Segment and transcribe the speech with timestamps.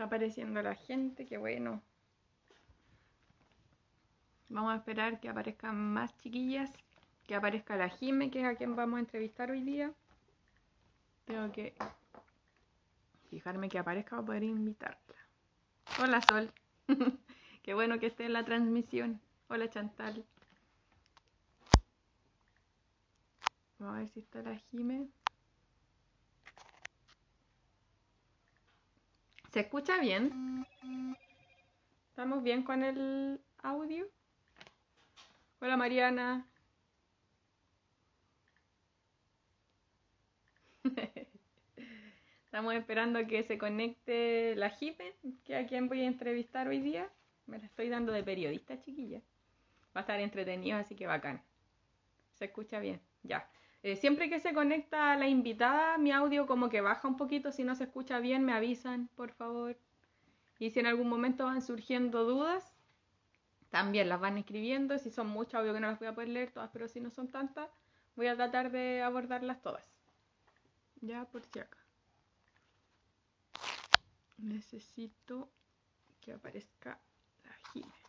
[0.00, 1.82] Está apareciendo la gente, qué bueno.
[4.48, 6.72] Vamos a esperar que aparezcan más chiquillas,
[7.26, 9.92] que aparezca la Jime, que es a quien vamos a entrevistar hoy día.
[11.26, 11.74] Tengo que
[13.28, 15.18] fijarme que aparezca para poder invitarla.
[16.02, 16.50] Hola Sol,
[17.62, 19.20] qué bueno que esté en la transmisión.
[19.48, 20.24] Hola Chantal.
[23.78, 25.10] Vamos a ver si está la Jime.
[29.50, 30.64] ¿Se escucha bien?
[32.10, 34.06] ¿Estamos bien con el audio?
[35.60, 36.46] Hola Mariana.
[42.44, 47.10] Estamos esperando que se conecte la Jime, que a quien voy a entrevistar hoy día.
[47.46, 49.20] Me la estoy dando de periodista, chiquilla.
[49.96, 51.42] Va a estar entretenido, así que bacán.
[52.34, 53.00] ¿Se escucha bien?
[53.24, 53.50] Ya.
[53.82, 57.50] Eh, siempre que se conecta la invitada, mi audio como que baja un poquito.
[57.50, 59.78] Si no se escucha bien, me avisan, por favor.
[60.58, 62.74] Y si en algún momento van surgiendo dudas,
[63.70, 64.98] también las van escribiendo.
[64.98, 67.10] Si son muchas, obvio que no las voy a poder leer todas, pero si no
[67.10, 67.70] son tantas,
[68.16, 69.90] voy a tratar de abordarlas todas.
[71.00, 71.78] Ya por si acá.
[74.36, 75.48] Necesito
[76.20, 76.98] que aparezca
[77.44, 77.99] la Jime.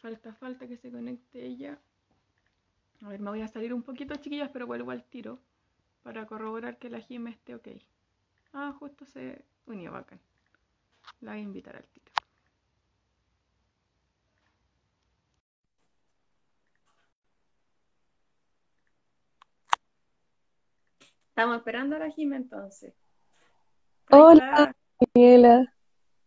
[0.00, 1.78] Falta, falta que se conecte ella.
[3.02, 5.38] A ver, me voy a salir un poquito, chiquillas, pero vuelvo al tiro
[6.02, 7.68] para corroborar que la Jime esté ok.
[8.54, 10.18] Ah, justo se unió bacán.
[11.20, 12.10] La voy a invitar al tiro.
[21.28, 22.94] Estamos esperando a la Jime entonces.
[24.10, 24.74] Hola.
[25.14, 25.74] Daniela.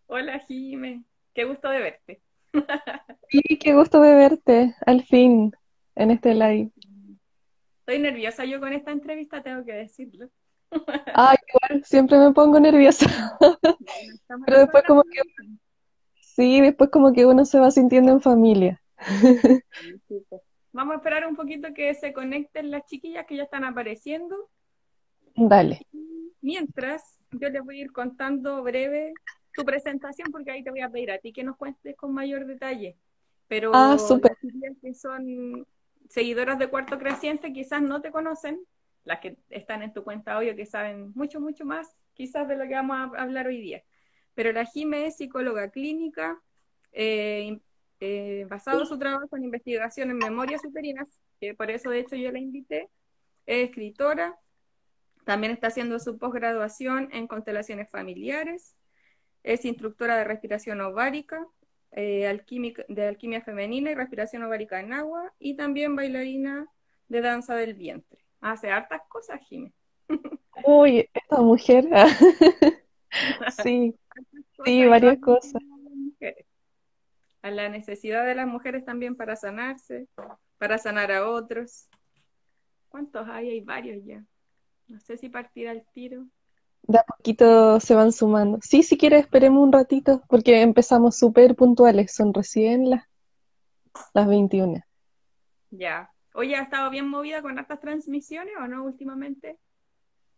[0.07, 2.21] Hola Jime, qué gusto de verte.
[3.29, 5.51] Sí, qué gusto de verte, al fin,
[5.95, 6.71] en este live.
[7.79, 10.29] Estoy nerviosa yo con esta entrevista, tengo que decirlo.
[11.13, 13.37] Ay, igual, siempre me pongo nerviosa.
[13.39, 15.21] Bueno, Pero después como que,
[16.19, 18.81] sí, después como que uno se va sintiendo en familia.
[20.71, 24.49] Vamos a esperar un poquito que se conecten las chiquillas que ya están apareciendo.
[25.35, 25.85] Dale.
[26.41, 29.13] Mientras, yo les voy a ir contando breve
[29.55, 32.45] tu presentación, porque ahí te voy a pedir a ti que nos cuentes con mayor
[32.45, 32.97] detalle.
[33.47, 34.37] Pero Ah, súper.
[34.41, 35.67] las que son
[36.09, 38.59] seguidoras de Cuarto Creciente quizás no te conocen,
[39.03, 42.67] las que están en tu cuenta obvio que saben mucho, mucho más quizás de lo
[42.67, 43.83] que vamos a hablar hoy día.
[44.33, 46.41] Pero la Jime es psicóloga clínica,
[46.91, 47.59] eh,
[47.99, 51.07] eh, basado su trabajo en investigación en memorias uterinas,
[51.39, 52.89] que por eso de hecho yo la invité,
[53.45, 54.37] es escritora,
[55.25, 58.75] también está haciendo su posgraduación en constelaciones familiares,
[59.43, 61.45] es instructora de respiración ovárica,
[61.91, 66.67] eh, alquímica- de alquimia femenina y respiración ovárica en agua, y también bailarina
[67.09, 68.19] de danza del vientre.
[68.41, 69.73] Hace hartas cosas, Jimé.
[70.65, 71.87] Uy, esta mujer.
[71.91, 72.07] ah,
[73.51, 73.95] Sí,
[74.65, 75.61] sí, varias cosas.
[77.41, 80.07] A la necesidad de las mujeres también para sanarse,
[80.57, 81.89] para sanar a otros.
[82.87, 83.49] ¿Cuántos hay?
[83.49, 84.23] Hay varios ya.
[84.87, 86.25] No sé si partir al tiro.
[86.83, 88.59] De a poquito se van sumando.
[88.61, 92.13] Sí, si quieres, esperemos un ratito, porque empezamos súper puntuales.
[92.13, 93.03] Son recién las,
[94.13, 94.81] las 21.
[95.71, 96.09] Ya.
[96.35, 99.57] Oye, ¿ha estado bien movida con hartas transmisiones o no últimamente?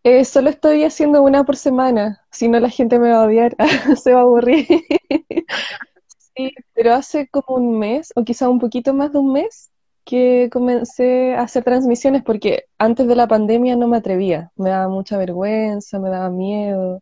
[0.03, 3.55] Eh, solo estoy haciendo una por semana, si no la gente me va a odiar,
[4.01, 4.67] se va a aburrir.
[6.37, 9.71] Sí, pero hace como un mes, o quizá un poquito más de un mes,
[10.05, 14.87] que comencé a hacer transmisiones, porque antes de la pandemia no me atrevía, me daba
[14.87, 17.01] mucha vergüenza, me daba miedo,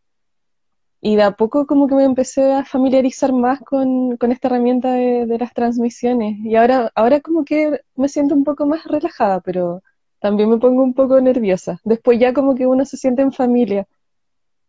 [1.02, 4.94] y de a poco como que me empecé a familiarizar más con, con esta herramienta
[4.94, 9.42] de, de las transmisiones, y ahora, ahora como que me siento un poco más relajada,
[9.42, 9.84] pero
[10.20, 11.82] también me pongo un poco nerviosa.
[11.84, 13.86] Después ya como que uno se siente en familia,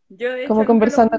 [0.09, 1.17] Yo de hecho como conversando.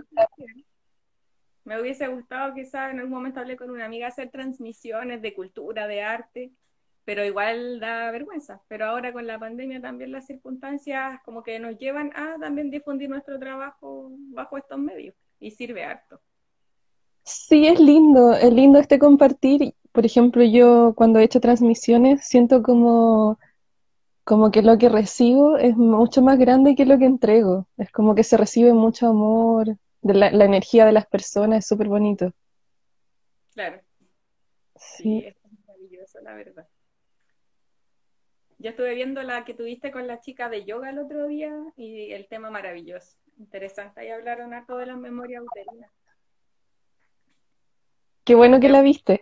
[1.64, 5.88] Me hubiese gustado quizás en algún momento hablé con una amiga hacer transmisiones de cultura,
[5.88, 6.52] de arte,
[7.06, 8.62] pero igual da vergüenza.
[8.68, 13.10] Pero ahora con la pandemia también las circunstancias como que nos llevan a también difundir
[13.10, 16.22] nuestro trabajo bajo estos medios y sirve harto.
[17.24, 19.74] Sí, es lindo, es lindo este compartir.
[19.92, 23.40] Por ejemplo, yo cuando he hecho transmisiones siento como,
[24.26, 27.68] como que lo que recibo es mucho más grande que lo que entrego.
[27.78, 31.68] Es como que se recibe mucho amor, de la, la energía de las personas, es
[31.68, 32.32] súper bonito.
[33.54, 33.82] Claro,
[34.76, 35.36] sí, Sí, es
[35.68, 36.68] maravilloso, la verdad.
[38.58, 42.12] Yo estuve viendo la que tuviste con la chica de yoga el otro día y
[42.12, 44.00] el tema maravilloso, interesante.
[44.00, 45.92] Ahí hablaron harto de las memorias uterinas.
[48.24, 49.22] Qué bueno que la viste.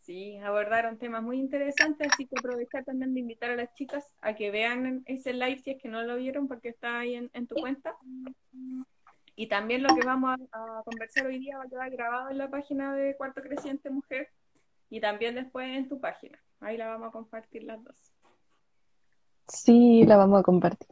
[0.00, 4.34] Sí, abordaron temas muy interesantes, así que aprovechar también de invitar a las chicas a
[4.34, 7.56] que vean ese live si es que no lo vieron porque está ahí en, tu
[7.56, 7.94] cuenta.
[9.36, 12.48] Y también lo que vamos a, conversar hoy día va a quedar grabado en la
[12.48, 14.30] página de Cuarto Creciente Mujer
[14.88, 16.42] y también después en tu página.
[16.60, 18.14] Ahí la vamos a compartir las dos.
[19.48, 20.88] Sí, la vamos a compartir.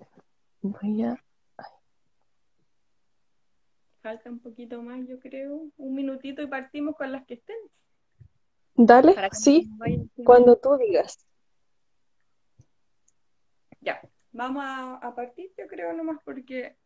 [0.62, 1.22] Voy a...
[4.02, 7.56] Falta un poquito más, yo creo, un minutito y partimos con las que estén.
[8.76, 9.70] Dale, sí,
[10.24, 11.26] cuando tú digas.
[13.80, 14.00] Ya,
[14.32, 16.76] vamos a, partir, yo creo nomás, porque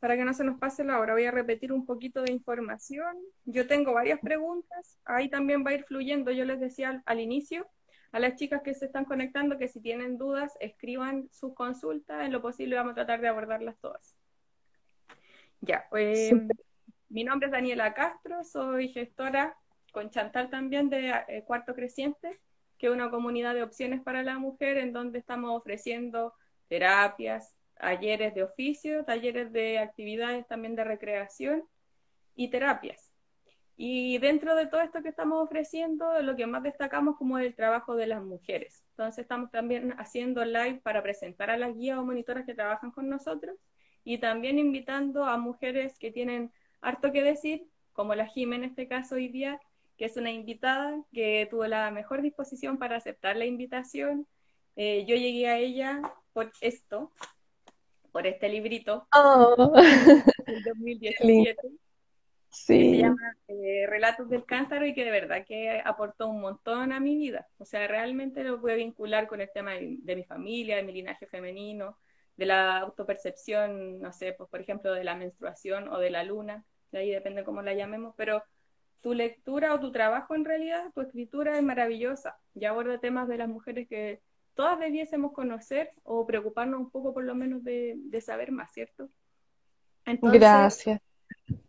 [0.00, 3.16] para que no se nos pase la hora, voy a repetir un poquito de información.
[3.44, 7.68] Yo tengo varias preguntas, ahí también va a ir fluyendo, yo les decía al, inicio,
[8.12, 12.32] a las chicas que se están conectando, que si tienen dudas, escriban sus consultas, en
[12.32, 14.16] lo posible vamos a tratar de abordarlas todas.
[15.60, 16.32] Ya, pues,
[17.08, 19.56] mi nombre es Daniela Castro, soy gestora
[19.92, 22.40] con Chantal también de eh, Cuarto Creciente,
[22.78, 26.32] que es una comunidad de opciones para la mujer en donde estamos ofreciendo
[26.68, 31.64] terapias, talleres de oficio, talleres de actividades también de recreación
[32.34, 33.09] y terapias.
[33.82, 37.96] Y dentro de todo esto que estamos ofreciendo, lo que más destacamos como el trabajo
[37.96, 38.84] de las mujeres.
[38.90, 43.08] Entonces estamos también haciendo live para presentar a las guías o monitoras que trabajan con
[43.08, 43.56] nosotros
[44.04, 48.86] y también invitando a mujeres que tienen harto que decir, como la Jim en este
[48.86, 49.58] caso hoy día,
[49.96, 54.26] que es una invitada que tuvo la mejor disposición para aceptar la invitación.
[54.76, 56.02] Eh, yo llegué a ella
[56.34, 57.12] por esto,
[58.12, 59.72] por este librito, oh.
[60.46, 61.56] del 2017.
[62.50, 62.78] Sí.
[62.78, 66.92] Que se llama eh, Relatos del Cántaro y que de verdad que aportó un montón
[66.92, 67.48] a mi vida.
[67.58, 71.26] O sea, realmente lo pude vincular con el tema de, mi familia, de mi linaje
[71.26, 71.96] femenino,
[72.36, 76.64] de la autopercepción, no sé, pues por ejemplo, de la menstruación o de la luna,
[76.90, 78.42] de ahí depende cómo la llamemos, pero
[79.00, 83.38] tu lectura o tu trabajo en realidad, tu escritura es maravillosa y aborda temas de
[83.38, 84.20] las mujeres que
[84.54, 89.08] todas debiésemos conocer o preocuparnos un poco por lo menos de, saber más, ¿cierto?
[90.04, 91.00] Gracias.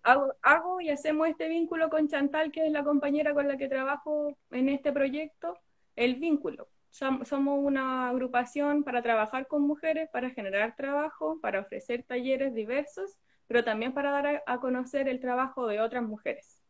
[0.04, 4.36] Hago, y hacemos este vínculo con Chantal, que es la compañera con la que trabajo
[4.52, 5.58] en este proyecto,
[5.96, 6.68] el vínculo.
[6.90, 13.18] Somos una agrupación para trabajar con mujeres, para generar trabajo, para ofrecer talleres diversos,
[13.48, 16.62] pero también para dar a conocer el trabajo de otras mujeres.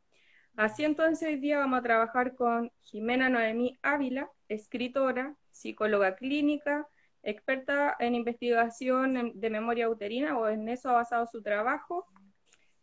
[0.56, 6.88] Así entonces hoy día vamos a trabajar con Jimena Noemí Ávila, escritora, psicóloga clínica,
[7.24, 12.06] experta en investigación de memoria uterina o en eso ha basado su trabajo.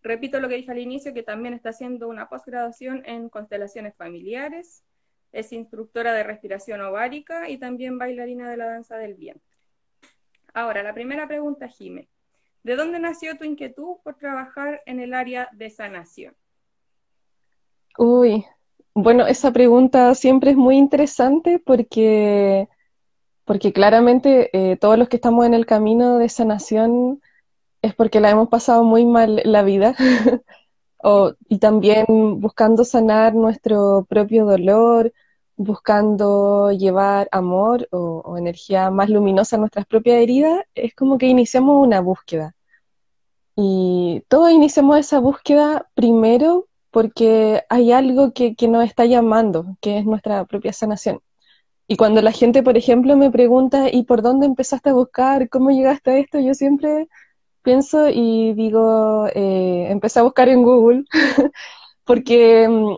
[0.03, 4.85] Repito lo que dije al inicio, que también está haciendo una posgraduación en constelaciones familiares,
[5.33, 9.57] es instructora de respiración ovárica y también bailarina de la danza del vientre.
[10.55, 12.09] Ahora, la primera pregunta, Jimé.
[12.63, 16.35] ¿De dónde nació tu inquietud por trabajar en el área de sanación?
[17.97, 18.45] Uy,
[18.95, 22.69] bueno, esa pregunta siempre es muy interesante porque,
[23.45, 27.23] porque claramente eh, todos los que estamos en el camino de sanación
[27.83, 29.95] es porque la hemos pasado muy mal la vida
[31.49, 32.07] y también
[32.41, 35.13] buscando sanar nuestro propio dolor,
[35.57, 41.27] buscando llevar amor o, o energía más luminosa a nuestras propias heridas, es como que
[41.27, 42.55] iniciamos una búsqueda.
[43.57, 50.05] Y todos iniciamos esa búsqueda primero porque hay algo que, nos está llamando, que es
[50.07, 51.21] nuestra propia sanación.
[51.87, 55.49] Y cuando la gente, por ejemplo, me pregunta, ¿y por dónde empezaste a buscar?
[55.49, 56.39] ¿Cómo llegaste a esto?
[56.41, 57.09] Yo siempre
[57.63, 61.05] pienso y digo, eh, empecé a buscar en Google,
[62.05, 62.97] porque mm,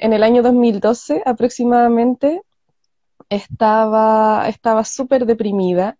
[0.00, 2.42] en, el año 2012 aproximadamente
[3.30, 4.84] estaba estaba
[5.26, 5.98] deprimida,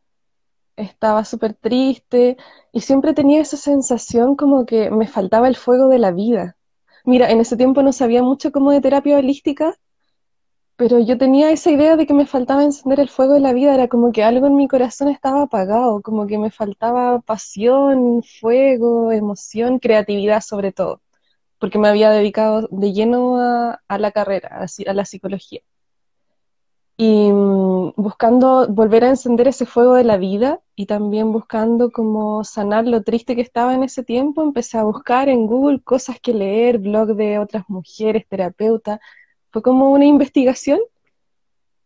[0.77, 2.37] estaba súper triste
[2.73, 6.57] y siempre tenía esa sensación como que me faltaba el fuego de la vida.
[7.05, 9.75] Mira, en ese tiempo no sabía mucho como de terapia holística,
[10.79, 13.75] pero yo tenía esa idea de que me faltaba encender el fuego de la vida,
[13.75, 19.11] era como que algo en mi corazón estaba apagado, como que me faltaba pasión, fuego,
[19.13, 21.03] emoción, creatividad sobre todo,
[21.59, 25.63] porque me había dedicado de lleno a, la carrera, a la psicología.
[26.97, 32.45] Y mm, buscando volver a encender ese fuego de la vida y también buscando como
[32.45, 36.35] sanar lo triste que estaba en ese tiempo, empecé a buscar en Google cosas que
[36.35, 39.01] leer, blog de otras mujeres, terapeutas,
[39.51, 40.79] fue como una investigación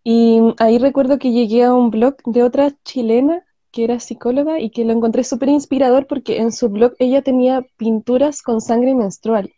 [0.05, 4.71] y ahí recuerdo que llegué a un blog de otra chilena que era psicóloga y
[4.71, 9.53] que lo encontré súper inspirador porque en su blog ella tenía pinturas con sangre menstrual.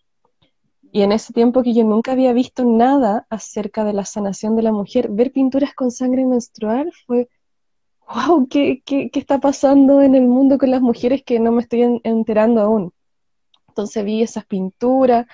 [0.93, 4.63] Y en ese tiempo que yo nunca había visto nada acerca de la sanación de
[4.63, 7.29] la mujer, ver pinturas con sangre menstrual fue,
[8.07, 11.63] wow, ¿qué, qué, qué está pasando en el mundo con las mujeres que no me
[11.63, 12.93] estoy enterando aún?
[13.67, 15.27] Entonces vi esas pinturas,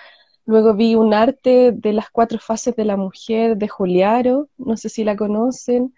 [0.47, 4.88] Luego vi un arte de las cuatro fases de la mujer de Juliaro, no sé
[4.88, 5.94] si la conocen.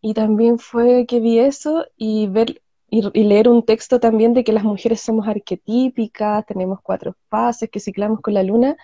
[0.00, 4.52] Y también fue que vi eso y ver y, leer un texto también de que
[4.52, 8.76] las mujeres somos arquetípicas, tenemos cuatro fases, que ciclamos con la luna.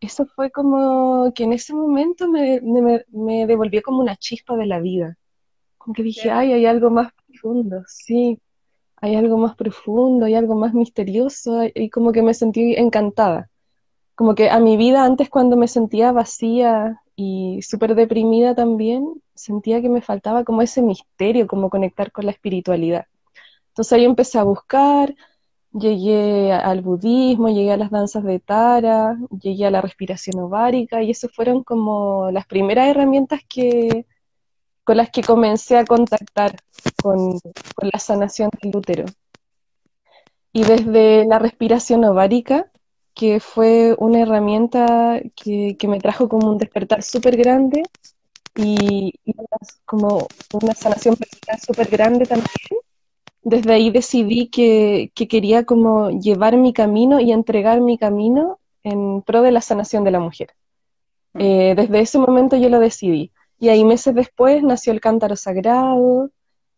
[0.00, 4.80] Eso fue como que en ese momento me, me, devolvió como una chispa de la
[4.80, 5.18] vida.
[5.78, 8.40] Como que dije, ay, hay algo más profundo, sí,
[8.96, 13.50] hay algo más profundo, hay algo más misterioso, y como que me sentí encantada.
[14.16, 19.80] Como que a mi vida antes cuando me sentía vacía y súper deprimida también, sentía
[19.80, 23.06] que me faltaba como ese misterio, como conectar con la espiritualidad.
[23.68, 25.14] Entonces ahí empecé a buscar,
[25.72, 31.10] llegué al budismo, llegué a las danzas de Tara, llegué a la respiración ovárica y
[31.10, 34.06] eso fueron como las primeras herramientas que,
[34.84, 36.56] con las que comencé a contactar
[37.02, 37.38] con,
[37.92, 39.04] la sanación del útero.
[40.52, 42.70] Y desde la respiración ovárica,
[43.16, 47.82] que fue una herramienta que, me trajo como un despertar súper grande
[48.54, 49.14] y,
[49.86, 52.78] como una sanación personal súper grande también,
[53.42, 59.40] desde ahí decidí que, quería como llevar mi camino y entregar mi camino en pro
[59.40, 60.50] de la sanación de la mujer.
[61.32, 61.40] Mm.
[61.40, 63.32] Eh, desde ese momento yo lo decidí.
[63.58, 66.30] Y ahí meses después nació el cántaro sagrado.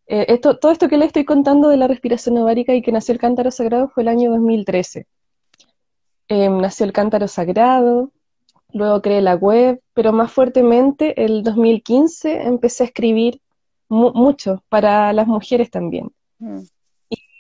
[0.07, 3.13] Eh, esto, todo esto que le estoy contando de la respiración ovárica y que nació
[3.13, 5.09] el cántaro sagrado fue el año 2013.
[6.29, 8.13] Em, nació el cántaro sagrado,
[8.73, 13.41] luego creé la web, pero más fuertemente el 2015 empecé a escribir
[13.89, 16.11] mucho para las mujeres también.
[16.39, 16.61] Mm.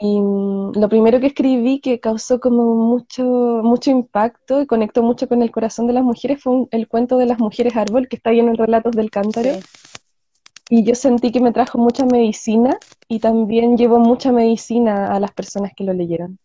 [0.01, 3.25] Y, mm, lo primero que escribí que causó como mucho,
[3.63, 7.27] mucho impacto y conectó mucho con el corazón de las mujeres fue el cuento de
[7.27, 9.51] las mujeres árbol que está ahí en el Relatos del Cántaro.
[10.71, 12.79] Y yo sentí que me trajo mucha medicina
[13.09, 16.39] y también llevó mucha medicina a las personas que lo leyeron.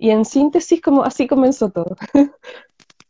[0.00, 1.94] Y en síntesis, como así comenzó todo.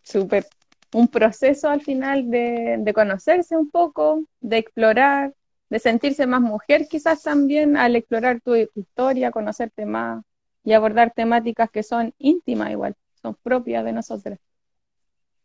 [0.02, 0.44] Súper.
[0.92, 5.32] Un proceso al final de, de conocerse un poco, de explorar,
[5.70, 10.22] de sentirse más mujer quizás también al explorar tu historia, conocerte más
[10.64, 14.38] y abordar temáticas que son íntimas igual, son propias de nosotras.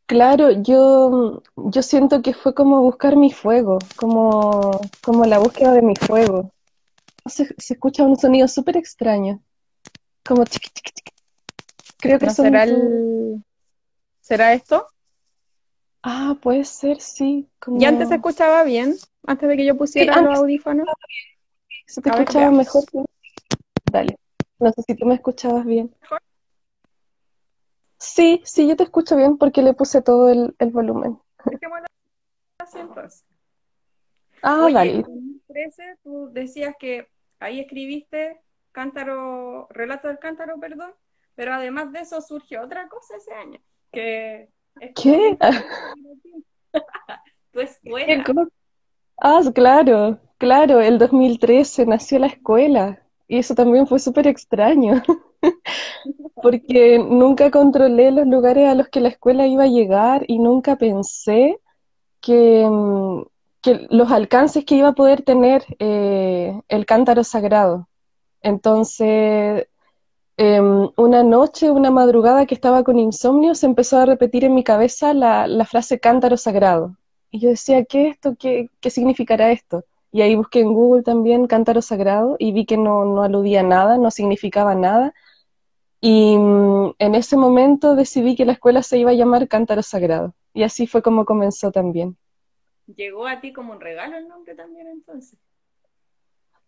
[0.07, 5.81] Claro, yo, yo siento que fue como buscar mi fuego, como, como la búsqueda de
[5.81, 6.51] mi fuego.
[7.25, 9.41] Se, escucha un sonido súper extraño,
[10.23, 11.14] como chiqui, chiqui, chiqui.
[12.05, 13.43] Creo que será el...
[14.21, 14.88] ¿Será esto?
[16.03, 17.50] Ah, puede ser, sí.
[17.79, 18.95] ¿Y antes se escuchaba bien?
[19.27, 20.88] antes de que yo pusiera los audífonos.
[21.88, 22.83] Se te escuchaba mejor.
[23.91, 24.17] Dale.
[24.59, 25.93] No sé si tú me escuchabas bien.
[27.97, 31.19] Sí, sí, yo te escucho bien porque le puse todo el, el volumen.
[32.75, 33.25] entonces.
[34.41, 34.97] Ah, dale.
[34.97, 37.07] En 2013 tú decías que
[37.39, 40.93] ahí escribiste Cántaro, Relato del Cántaro, perdón,
[41.35, 43.59] pero además de eso surgió otra cosa ese año,
[43.91, 44.49] que...
[44.95, 45.37] ¿Qué?
[47.51, 48.23] tu escuela.
[48.23, 48.33] ¿Qué
[49.17, 55.01] Ah, claro, claro, el 2013 nació la escuela y eso también fue súper extraño,
[56.35, 60.75] porque nunca controlé los lugares a los que la escuela iba a llegar y nunca
[60.75, 61.59] pensé
[62.21, 63.23] que, mm,
[63.89, 67.87] los alcances que iba a poder tener eh, el cántaro sagrado.
[68.41, 69.67] Entonces,
[70.37, 74.63] em, una noche, una madrugada que estaba con insomnio, se empezó a repetir en mi
[74.63, 76.95] cabeza la, frase cántaro sagrado.
[77.31, 78.35] Y yo decía, ¿qué es esto?
[78.39, 79.83] ¿Qué, qué significará esto?
[80.11, 83.63] Y ahí busqué en Google también cántaro sagrado y vi que no, no aludía a
[83.63, 85.13] nada, no significaba nada.
[85.99, 90.35] Y mm, en ese momento decidí que la escuela se iba a llamar Cántaro Sagrado.
[90.53, 92.15] Y así fue como comenzó también.
[92.87, 95.39] ¿Llegó a ti como un regalo el nombre también entonces?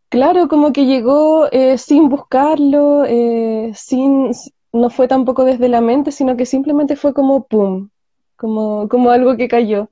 [0.10, 4.32] Claro, como que llegó eh, sin buscarlo, eh, sin,
[4.72, 7.90] no fue tampoco desde la mente, sino que simplemente fue como pum,
[8.38, 9.90] como, como algo que cayó.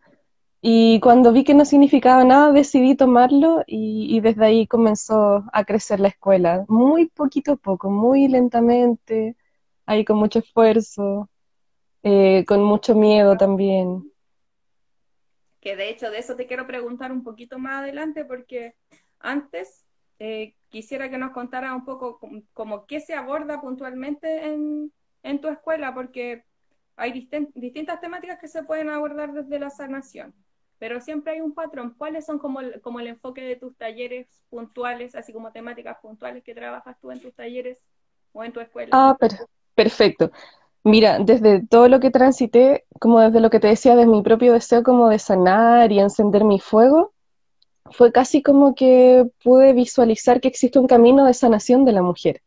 [0.62, 6.00] Y cuando vi que no significaba nada, decidí tomarlo y, desde ahí comenzó a crecer
[6.00, 9.36] la escuela, muy poquito a poco, muy lentamente,
[9.86, 11.30] ahí con mucho esfuerzo,
[12.04, 14.12] eh, con mucho miedo también.
[15.60, 18.76] Que de hecho de eso te quiero preguntar un poquito más adelante porque
[19.20, 19.85] antes
[20.20, 22.20] eh, quisiera que nos contara un poco
[22.54, 24.92] como, qué se aborda puntualmente en,
[25.42, 26.44] tu escuela, porque
[26.96, 30.34] hay distintas temáticas que se pueden abordar desde la sanación
[30.78, 31.96] pero siempre hay un patrón.
[31.98, 36.44] ¿Cuáles son como el, como el enfoque de tus talleres puntuales, así como temáticas puntuales
[36.44, 37.80] que trabajas tú en tus talleres
[38.34, 38.90] o en tu escuela?
[38.92, 39.18] Ah,
[39.74, 40.32] perfecto.
[40.84, 44.54] Mira, desde todo lo que transité, como desde lo que te decía, de mi propio
[44.54, 47.14] deseo como de sanar y encender mi fuego,
[47.92, 52.42] fue casi como que pude visualizar que existe un camino de sanación de la mujer.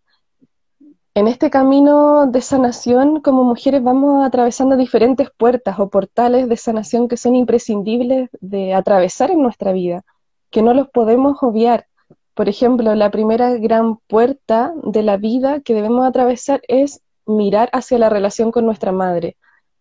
[1.14, 7.08] en este camino de sanación, como mujeres, vamos atravesando diferentes puertas o portales de sanación
[7.08, 10.04] que son imprescindibles de atravesar en nuestra vida,
[10.50, 11.86] que no los podemos obviar.
[12.34, 17.98] Por ejemplo, la primera gran puerta de la vida que debemos atravesar es mirar hacia
[17.98, 19.36] la relación con nuestra madre.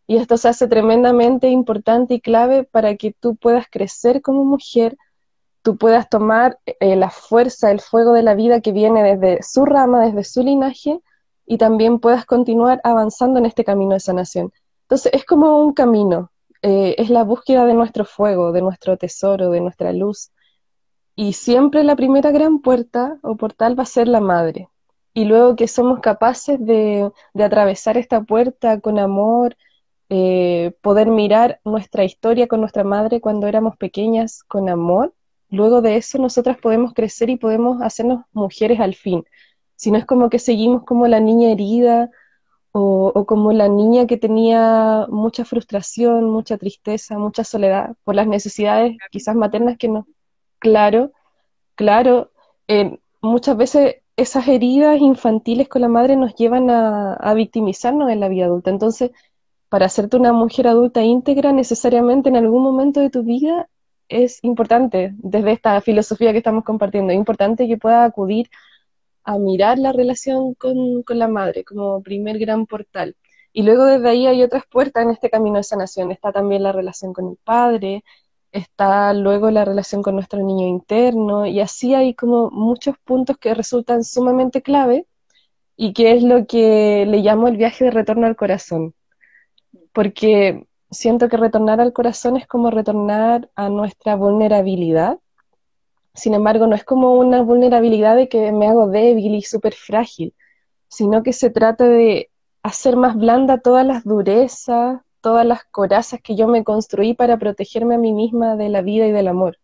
[0.08, 4.98] Y esto se hace tremendamente importante y clave para que tú puedas crecer como mujer,
[5.68, 9.66] tú puedas tomar eh, la fuerza, el fuego de la vida que viene desde su
[9.66, 11.02] rama, desde su linaje,
[11.46, 14.54] y también puedas continuar avanzando en este camino de sanación.
[14.84, 16.32] Entonces es como un camino,
[16.62, 20.32] eh, es la búsqueda de nuestro fuego, de nuestro tesoro, de nuestra luz.
[21.18, 24.70] Y siempre la primera gran puerta o portal va a ser la madre.
[25.14, 29.58] Y luego que somos capaces de, atravesar esta puerta con amor,
[30.08, 35.14] eh, poder mirar nuestra historia con nuestra madre cuando éramos pequeñas con amor,
[35.50, 39.24] luego de eso nosotras podemos crecer y podemos hacernos mujeres al fin
[39.78, 42.10] si no es como que seguimos como la niña herida
[42.72, 48.98] o, como la niña que tenía mucha frustración, mucha tristeza, mucha soledad por las necesidades
[49.12, 50.08] quizás maternas que no.
[50.60, 51.12] Claro,
[51.76, 52.32] claro,
[52.68, 58.20] eh, muchas veces esas heridas infantiles con la madre nos llevan a, a victimizarnos en
[58.20, 58.70] la vida adulta.
[58.72, 59.12] Entonces,
[59.70, 63.70] para hacerte una mujer adulta íntegra, necesariamente en algún momento de tu vida
[64.10, 68.50] es importante, desde esta filosofía que estamos compartiendo, es importante que puedas acudir
[69.24, 73.16] a mirar la relación con, la madre como primer gran portal.
[73.54, 76.12] Y luego desde ahí hay otras puertas en este camino de sanación.
[76.12, 78.04] Está también la relación con el padre,
[78.52, 83.54] está luego la relación con nuestro niño interno, y así hay como muchos puntos que
[83.54, 85.08] resultan sumamente clave
[85.76, 88.94] y que es lo que le llamo el viaje de retorno al corazón.
[89.94, 95.20] Porque siento que retornar al corazón es como retornar a nuestra vulnerabilidad
[96.18, 100.34] sin embargo, no es como una vulnerabilidad de que me hago débil y súper frágil,
[100.88, 102.32] sino que se trata de
[102.64, 107.96] hacer más blanda todas las durezas, todas las corazas que yo me construí para protegerme
[107.96, 109.60] a mí misma de la vida y del amor.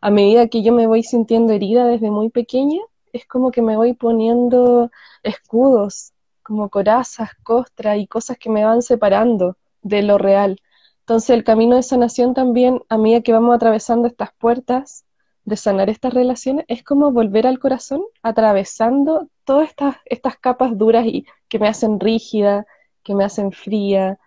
[0.00, 2.80] A medida que yo me voy sintiendo herida desde muy pequeña,
[3.12, 4.92] es como que me voy poniendo
[5.24, 6.12] escudos,
[6.44, 10.60] como corazas, costras y cosas que me van separando de lo real.
[11.00, 15.04] Entonces el camino de sanación también, a medida que vamos atravesando estas puertas,
[15.48, 21.06] de sanar estas relaciones es como volver al corazón atravesando todas estas, estas capas duras
[21.06, 22.66] y que me hacen rígida,
[23.02, 24.18] que me hacen fría,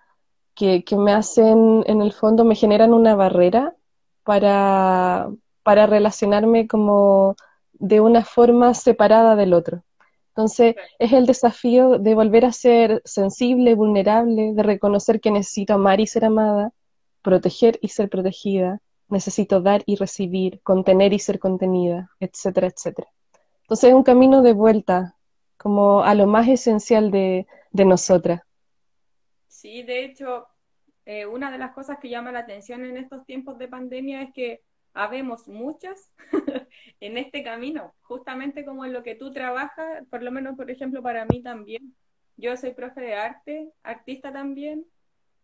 [0.56, 3.76] que, me hacen, en el fondo, me generan una barrera
[4.24, 5.30] para,
[5.64, 7.36] para relacionarme como
[7.74, 9.84] de una forma separada del otro.
[10.32, 16.00] Entonces, es el desafío de volver a ser sensible, vulnerable, de reconocer que necesito amar
[16.00, 16.72] y ser amada,
[17.22, 23.10] proteger y ser protegida, necesito dar y recibir, contener y ser contenida, etcétera, etcétera.
[23.64, 25.18] Entonces es un camino de vuelta,
[25.58, 28.42] como a lo más esencial de, de nosotras.
[29.48, 30.48] Sí, de hecho,
[31.06, 34.34] eh, una de las cosas que llama la atención en estos tiempos de pandemia es
[34.34, 34.64] que
[34.94, 36.12] habemos muchas
[37.02, 41.04] en este camino, justamente como en lo que tú trabajas, por lo menos, por ejemplo,
[41.04, 41.96] para mí también.
[42.38, 44.86] Yo soy profe de arte, artista también,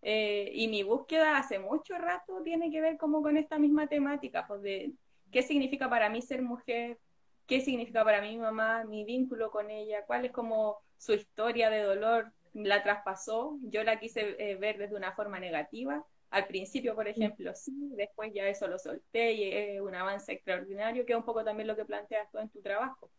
[0.02, 4.46] eh, y mi búsqueda hace mucho rato tiene que ver como con esta misma temática,
[4.48, 4.94] pues de
[5.32, 7.00] qué significa para mí ser mujer,
[7.48, 11.70] qué significa para mí mi mamá, mi vínculo con ella, cuál es como su historia
[11.70, 16.06] de dolor, la traspasó, yo la quise eh, ver desde una forma negativa.
[16.30, 21.06] Al principio, por ejemplo, sí, después ya eso lo solté y es un avance extraordinario,
[21.06, 23.10] que es un poco también lo que planteas tú en tu trabajo.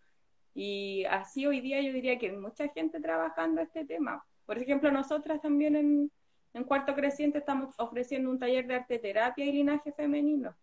[0.54, 4.24] Y así hoy día yo diría que hay mucha gente trabajando este tema.
[4.44, 6.10] Por ejemplo, nosotras también en,
[6.54, 10.54] en cuarto creciente estamos ofreciendo un taller de arte terapia y linaje femenino.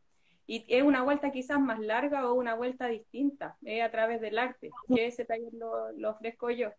[0.47, 4.69] Y es una vuelta quizás más larga o una vuelta distinta, a través del arte,
[4.93, 6.71] que ese taller lo, ofrezco yo.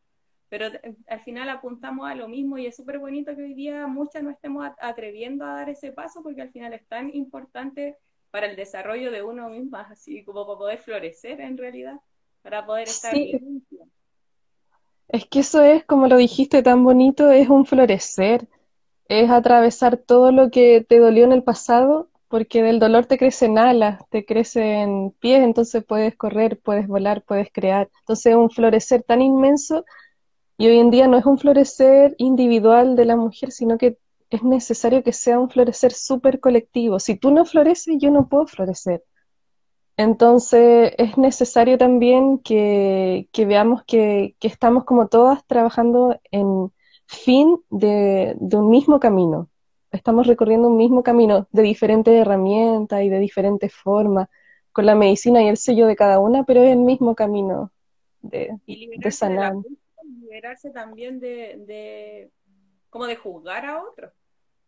[0.49, 3.87] Pero eh, al final apuntamos a lo mismo y es súper bonito que hoy día
[3.87, 7.97] muchas no estemos atreviendo a dar ese paso porque al final es tan importante
[8.31, 12.01] para el desarrollo de uno misma, así como para poder florecer en realidad,
[12.43, 13.41] para poder estar sí.
[15.09, 18.49] Es que eso es, como lo dijiste tan bonito, es un florecer
[19.09, 23.57] es atravesar todo lo que te dolió en el pasado, porque del dolor te crecen
[23.57, 27.89] alas, te crecen pies, entonces puedes correr, puedes volar, puedes crear.
[28.01, 29.85] Entonces es un florecer tan inmenso
[30.59, 33.99] y hoy en día no es un florecer individual de la mujer, sino que
[34.31, 36.99] es necesario que sea un florecer súper colectivo.
[36.99, 39.05] Si tú no floreces, yo no puedo florecer.
[39.97, 46.73] Entonces es necesario también que, veamos que, que estamos como todas trabajando en
[47.07, 49.49] fin de, un mismo camino.
[49.91, 54.29] Estamos recorriendo un mismo camino de diferentes herramientas y de diferentes formas,
[54.73, 57.73] con la medicina y el sello de cada una, pero es el mismo camino
[58.21, 59.55] de, de sanar.
[60.21, 62.31] Liberarse también de, de,
[62.91, 64.13] como de juzgar a otros.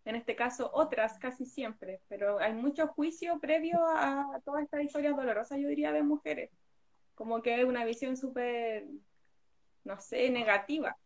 [0.05, 5.17] En este caso, otras casi siempre, pero hay mucho juicio previo a todas estas historias
[5.17, 6.51] dolorosas, yo diría, de mujeres.
[7.15, 8.87] Como que es una visión súper,
[9.85, 10.97] no sé, negativa.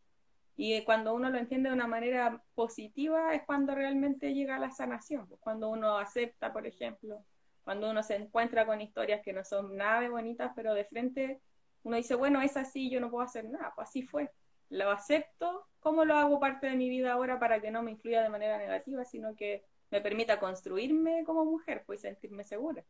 [0.55, 4.71] Y cuando uno lo entiende de una manera positiva es cuando realmente llega a la
[4.71, 5.27] sanación.
[5.41, 7.25] Cuando uno acepta, por ejemplo,
[7.65, 11.41] cuando uno se encuentra con historias que no son nada de bonitas, pero de frente
[11.85, 14.31] uno dice, bueno, es así, yo no puedo hacer nada, pues así fue.
[14.69, 18.23] Lo acepto, ¿cómo lo hago parte de mi vida ahora para que no me influya
[18.23, 22.83] de manera negativa, sino que me permita construirme como mujer, pues sentirme segura?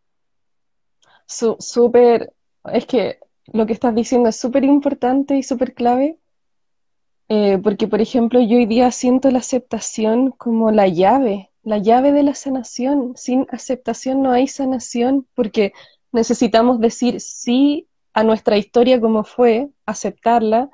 [1.26, 2.32] Súper,
[2.72, 3.18] es que
[3.52, 6.18] lo que estás diciendo es súper importante y súper clave,
[7.28, 12.12] eh, porque por ejemplo yo hoy día siento la aceptación como la llave, la llave
[12.12, 13.14] de la sanación.
[13.16, 15.72] Sin aceptación no hay sanación, porque
[16.12, 20.70] necesitamos decir sí a nuestra historia como fue, aceptarla,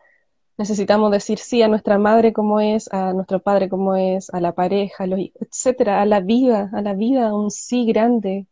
[0.59, 4.55] necesitamos decir sí a nuestra madre como es, a nuestro padre como es, a la
[4.55, 8.47] pareja, etcétera, a la vida, a la vida, un sí grande,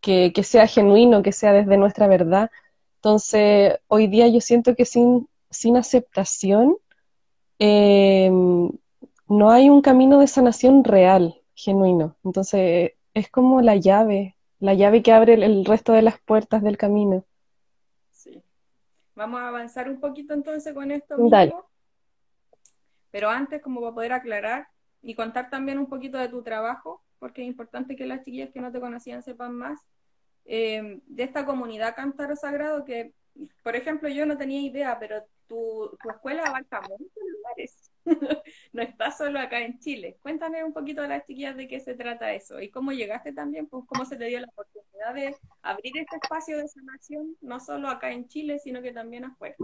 [0.00, 2.50] que, sea genuino, que sea desde nuestra verdad.
[2.96, 6.76] Entonces, hoy día yo siento que sin, sin aceptación
[7.58, 8.70] em,
[9.28, 12.16] no hay un camino de sanación real, genuino.
[12.24, 16.76] Entonces, es como la llave, la llave que abre el resto de las puertas del
[16.76, 17.24] camino.
[19.14, 21.68] Vamos a avanzar un poquito entonces con esto mismo.
[23.10, 24.68] Pero antes, como para poder aclarar
[25.02, 28.60] y contar también un poquito de tu trabajo, porque es importante que las chiquillas que
[28.60, 29.80] no te conocían sepan más,
[30.44, 33.14] eh, de esta comunidad Cántaro Sagrado que,
[33.62, 37.91] por ejemplo, yo no tenía idea, pero tu, tu escuela abarca muchos lugares.
[38.72, 40.18] no estás solo acá en Chile.
[40.22, 43.66] Cuéntame un poquito a las chiquillas de qué se trata eso y cómo llegaste también,
[43.66, 47.88] pues cómo se te dio la oportunidad de abrir este espacio de sanación, no solo
[47.88, 49.56] acá en Chile, sino que también afuera.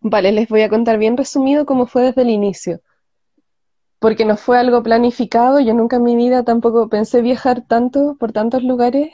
[0.00, 2.80] Vale, les voy a contar bien resumido cómo fue desde el inicio.
[3.98, 8.32] Porque no fue algo planificado, yo nunca en mi vida tampoco pensé viajar tanto por
[8.32, 9.12] tantos lugares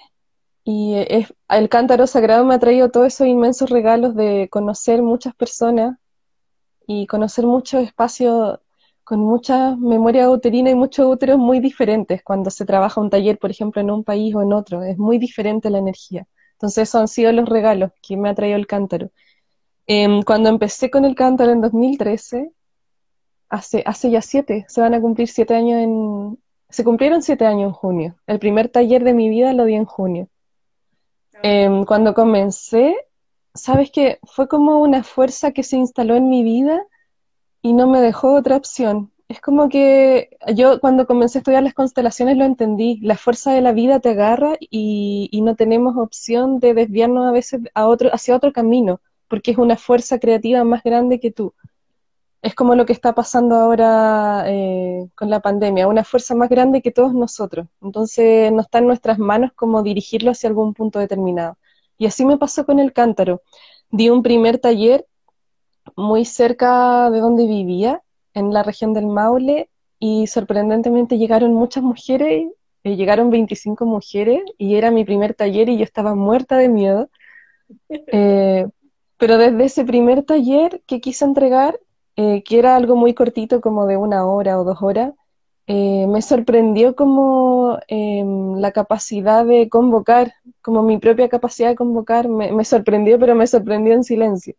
[0.70, 5.35] y es, el cántaro sagrado me ha traído todos esos inmensos regalos de conocer muchas
[5.35, 5.96] personas,
[6.88, 8.61] y conocer muchos espacios
[9.05, 13.51] con mucha memoria uterina y muchos úteros muy diferentes cuando se trabaja un taller, por
[13.51, 14.83] ejemplo, en un país o en otro.
[14.83, 16.27] Es muy diferente la energía.
[16.53, 19.11] Entonces, esos han sido los regalos que me ha traído el cántaro.
[19.87, 22.53] Em, cuando empecé con el cántaro en 2013,
[23.51, 26.38] hace, hace ya siete, se van a cumplir siete años en...
[26.70, 28.16] Se cumplieron siete años en junio.
[28.27, 30.29] El primer taller de mi vida lo di en junio.
[31.42, 32.96] Em, cuando comencé,
[33.54, 36.87] sabes que fue como una fuerza que se instaló en mi vida
[37.62, 39.12] y no me dejó otra opción.
[39.28, 43.61] Es como que yo cuando comencé a estudiar las constelaciones lo entendí, la fuerza de
[43.61, 48.34] la vida te agarra y, no tenemos opción de desviarnos a veces a otro, hacia
[48.37, 51.52] otro camino, porque es una fuerza creativa más grande que tú.
[52.40, 56.80] Es como lo que está pasando ahora eh, con la pandemia, una fuerza más grande
[56.82, 57.66] que todos nosotros.
[57.82, 61.58] Entonces no está en nuestras manos como dirigirlo hacia algún punto determinado.
[61.98, 63.42] Y así me pasó con el cántaro.
[63.90, 65.06] Di un primer taller
[65.96, 68.02] muy cerca de donde vivía,
[68.34, 72.50] en la región del Maule, y sorprendentemente llegaron muchas mujeres,
[72.84, 77.11] eh, llegaron 25 mujeres, y era mi primer taller y yo estaba muerta de miedo.
[77.90, 78.66] Eh,
[79.18, 81.78] pero desde ese primer taller que quise entregar,
[82.16, 85.12] eh, que era algo muy cortito, como de una hora o dos horas,
[85.70, 92.26] eh, me sorprendió como em, la capacidad de convocar, como mi propia capacidad de convocar,
[92.28, 94.54] me, sorprendió, pero me sorprendió en silencio.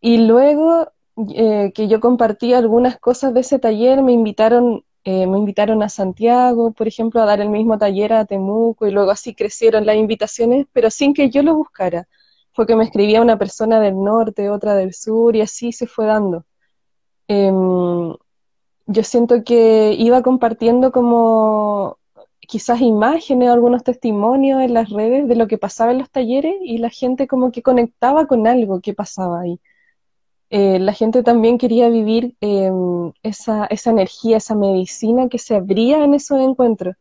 [0.00, 0.88] Y luego
[1.34, 5.90] eh, que yo compartí algunas cosas de ese taller, me invitaron, eh, me invitaron a
[5.90, 9.96] Santiago, por ejemplo, a dar el mismo taller a Temuco, y luego así crecieron las
[9.96, 12.08] invitaciones, pero sin que yo lo buscara.
[12.54, 16.06] Fue que me escribía una persona del norte, otra del sur, y así se fue
[16.06, 16.46] dando.
[18.86, 21.98] Yo siento que iba compartiendo como
[22.40, 26.54] quizás imágenes o algunos testimonios en las redes de lo que pasaba en los talleres
[26.62, 29.60] y la gente como que conectaba con algo que pasaba ahí.
[30.50, 36.04] Eh, la gente también quería vivir em, esa, esa energía, esa medicina que se abría
[36.04, 36.94] en esos encuentros.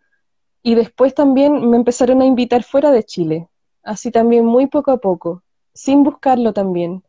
[0.64, 3.50] Y después también me empezaron a invitar fuera de Chile,
[3.84, 5.44] así también muy poco a poco,
[5.74, 7.04] sin buscarlo también.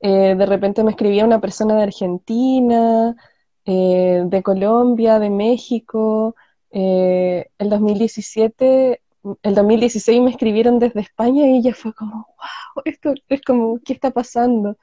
[0.00, 3.16] Eh, de repente me escribía una persona de Argentina,
[3.64, 6.34] eh, de Colombia, de México.
[6.70, 9.00] Eh, el 2017,
[9.42, 13.92] el 2016 me escribieron desde España y ella fue como, wow, esto es como, ¿qué
[13.92, 14.76] está pasando?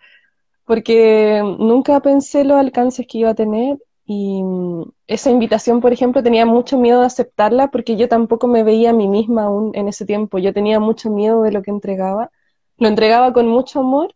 [0.65, 6.23] Porque nunca pensé los alcances que iba a tener y mm, esa invitación, por ejemplo,
[6.23, 9.87] tenía mucho miedo de aceptarla porque yo tampoco me veía a mí misma aún en
[9.87, 10.39] ese tiempo.
[10.39, 12.31] Yo tenía mucho miedo de lo que entregaba.
[12.77, 14.15] Lo entregaba con mucho amor,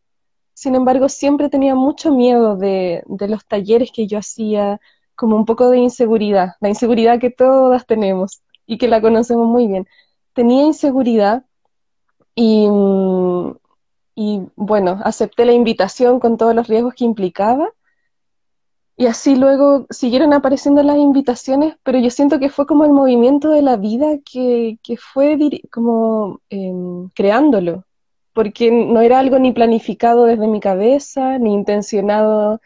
[0.53, 4.79] sin embargo, siempre tenía mucho miedo de, de los talleres que yo hacía,
[5.15, 9.67] como un poco de inseguridad, la inseguridad que todas tenemos y que la conocemos muy
[9.67, 9.87] bien.
[10.33, 11.45] Tenía inseguridad
[12.35, 12.67] y,
[14.15, 17.69] y bueno, acepté la invitación con todos los riesgos que implicaba.
[18.95, 23.49] Y así luego siguieron apareciendo las invitaciones, pero yo siento que fue como el movimiento
[23.49, 25.37] de la vida que, que fue
[25.71, 27.85] como em, creándolo,
[28.33, 32.61] porque no era algo ni planificado desde mi cabeza, ni intencionado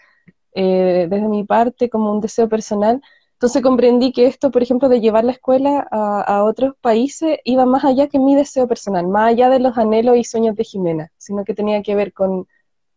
[0.53, 3.01] eh, desde mi parte como un deseo personal.
[3.33, 7.85] Entonces comprendí que esto, por ejemplo, de llevar la escuela a, otros países iba más
[7.85, 11.43] allá que mi deseo personal, más allá de los anhelos y sueños de Jimena, sino
[11.45, 12.47] que tenía que ver con,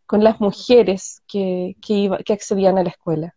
[0.06, 3.36] con las mujeres que, que, iba, que accedían a la escuela.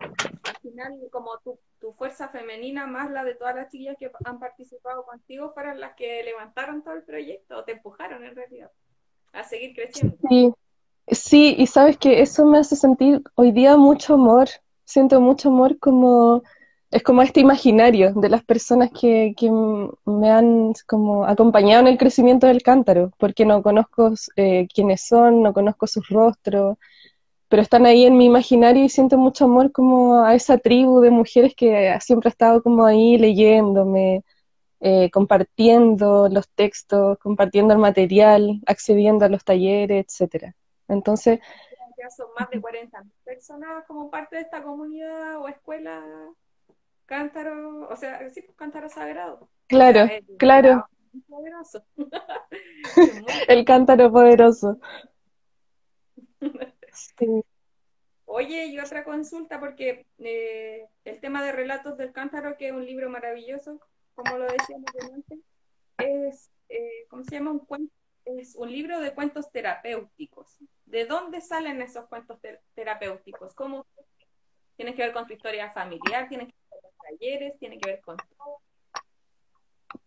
[0.00, 4.38] Al final, como tu, tu fuerza femenina más la de todas las chicas que han
[4.38, 8.70] participado contigo fueron las que levantaron todo el proyecto o te empujaron en realidad
[9.32, 10.16] a seguir creciendo.
[10.28, 10.52] Sí,
[11.08, 14.48] sí, y sabes que eso me hace sentir hoy día mucho amor,
[14.84, 16.42] siento mucho amor como
[16.90, 21.98] es como este imaginario de las personas que, que me han como acompañado en el
[21.98, 26.78] crecimiento del cántaro, porque no conozco eh, quiénes son, no conozco sus rostros,
[27.50, 31.10] pero están ahí en mi imaginario y siento mucho amor como a esa tribu de
[31.10, 34.24] mujeres que siempre ha estado como ahí leyéndome,
[34.78, 40.54] eh, compartiendo los textos, compartiendo el material, accediendo a los talleres, etcétera.
[40.86, 41.40] Entonces...
[41.98, 46.02] Ya son más de 40 personas como parte de esta comunidad o escuela
[47.04, 49.48] cántaro, o sea, sí, pues, cántaro sagrado.
[49.66, 50.08] Claro,
[50.38, 50.86] claro.
[53.48, 54.78] el cántaro poderoso.
[58.26, 62.86] Oye, y otra consulta, porque eh, el tema de Relatos del Cántaro, que es un
[62.86, 63.80] libro maravilloso,
[64.14, 65.38] como lo decíamos antes,
[65.98, 67.50] es, eh, ¿cómo se llama?
[67.50, 67.92] Un cuento,
[68.24, 70.58] es un libro de cuentos terapéuticos.
[70.86, 72.38] ¿De dónde salen esos cuentos
[72.74, 73.54] terapéuticos?
[73.54, 73.86] ¿Cómo
[74.76, 76.28] tiene que ver con tu historia familiar?
[76.28, 77.58] ¿Tiene que ver con talleres?
[77.58, 78.60] ¿Tiene que ver con todo?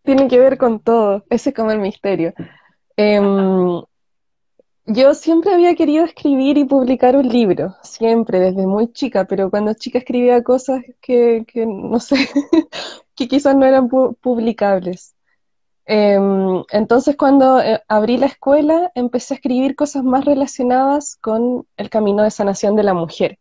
[0.03, 1.23] Tiene que ver con todo.
[1.29, 2.33] Ese es como el misterio.
[2.95, 3.83] Em,
[4.85, 9.73] yo siempre había querido escribir y publicar un libro, siempre, desde muy chica, pero cuando
[9.73, 12.29] chica escribía cosas que, que no sé,
[13.15, 15.15] que quizás no eran publicables.
[15.85, 21.89] Em, entonces cuando eh, abrí la escuela empecé a escribir cosas más relacionadas con el
[21.89, 23.37] camino de sanación de la mujer.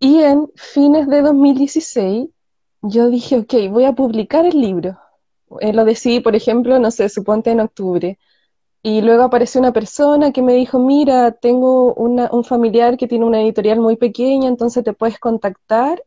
[0.00, 2.28] Y en fines de 2016
[2.82, 4.98] yo dije, ok, voy a publicar el libro.
[5.60, 8.18] Eh, lo decidí, por ejemplo, no sé, suponte en octubre.
[8.82, 13.40] Y luego apareció una persona que me dijo, mira, tengo un familiar que tiene una
[13.40, 16.02] editorial muy pequeña, entonces te puedes contactar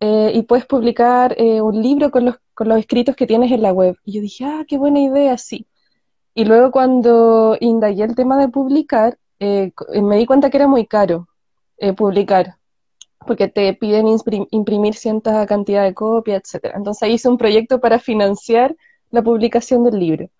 [0.00, 3.60] eh, y puedes publicar eh, un libro con los, con los escritos que tienes en
[3.62, 3.96] la web.
[4.04, 5.66] Y yo dije, ah, qué buena idea, sí.
[6.34, 10.86] Y luego cuando indagué el tema de publicar, eh, me di cuenta que era muy
[10.86, 11.28] caro
[11.98, 12.56] publicar,
[13.26, 14.06] porque te piden
[14.50, 16.72] imprimir cierta cantidad de copias, etc.
[16.74, 18.74] Entonces hice un proyecto para financiar
[19.10, 20.30] la publicación del libro.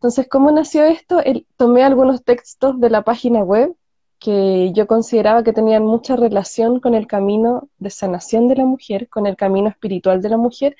[0.00, 1.20] Entonces, ¿cómo nació esto?
[1.58, 3.76] tomé algunos textos de la página web
[4.18, 9.10] que yo consideraba que tenían mucha relación con el camino de sanación de la mujer,
[9.10, 10.74] con el camino espiritual de la mujer.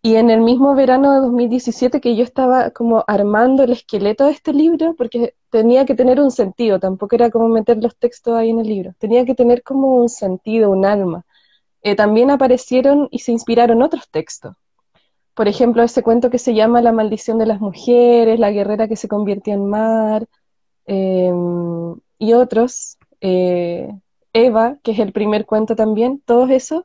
[0.00, 4.30] Y en el mismo verano de 2017 que yo estaba como armando el esqueleto de
[4.32, 8.50] este libro, porque tenía que tener un sentido, tampoco era como meter los textos ahí
[8.50, 11.26] en el libro, tenía que tener como un sentido, un alma.
[11.82, 14.54] Eh, también aparecieron y se inspiraron otros textos
[15.34, 18.96] por ejemplo, ese cuento que se llama La maldición de las mujeres, La guerrera que
[18.96, 20.26] se convirtió en mar,
[20.86, 23.88] em, y otros, eh,
[24.32, 26.84] Eva, que es el primer cuento también, todos esos,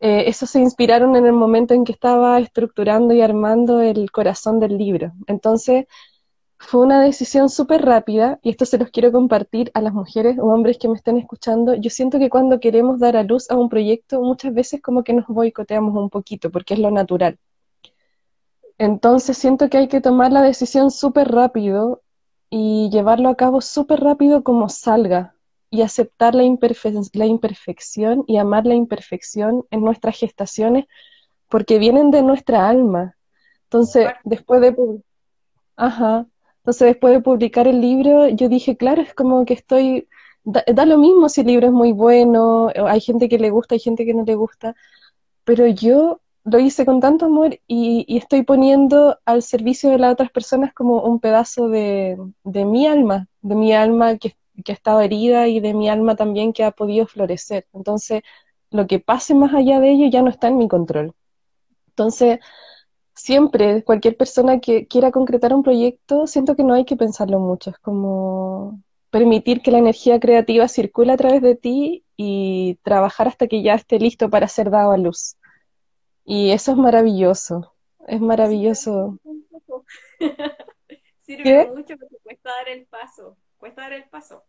[0.00, 4.60] eh, esos se inspiraron en el momento en que estaba estructurando y armando el corazón
[4.60, 5.12] del libro.
[5.26, 5.86] Entonces,
[6.58, 10.46] fue una decisión súper rápida, y esto se los quiero compartir a las mujeres o
[10.46, 11.74] hombres que me estén escuchando.
[11.74, 15.12] Yo siento que cuando queremos dar a luz a un proyecto, muchas veces como que
[15.12, 17.38] nos boicoteamos un poquito, porque es lo natural.
[18.78, 22.02] Entonces siento que hay que tomar la decisión súper rápido
[22.50, 25.34] y llevarlo a cabo súper rápido como salga
[25.70, 30.86] y aceptar la, la imperfección y amar la imperfección en nuestras gestaciones
[31.48, 33.16] porque vienen de nuestra alma.
[33.64, 34.74] Entonces, después de,
[35.76, 36.26] Ajá.
[36.58, 40.08] Entonces, después de publicar el libro, yo dije, claro, es como que estoy,
[40.44, 43.76] da, da, lo mismo si el libro es muy bueno, hay gente que le gusta,
[43.76, 44.74] hay gente que no le gusta,
[45.44, 50.30] pero yo lo hice con tanto amor y, estoy poniendo al servicio de las otras
[50.30, 55.48] personas como un pedazo de, mi alma, de mi alma que, que, ha estado herida
[55.48, 57.66] y de mi alma también que ha podido florecer.
[57.72, 58.22] Entonces,
[58.70, 61.14] lo que pase más allá de ello ya no está en mi control.
[61.88, 62.38] Entonces,
[63.14, 67.70] siempre, cualquier persona que quiera concretar un proyecto, siento que no hay que pensarlo mucho,
[67.70, 73.48] es como permitir que la energía creativa circule a través de ti y trabajar hasta
[73.48, 75.36] que ya esté listo para ser dado a luz.
[76.28, 77.72] Y eso es maravilloso,
[78.08, 79.16] es maravilloso.
[81.22, 84.42] Sirve mucho porque cuesta dar el paso, cuesta dar el paso.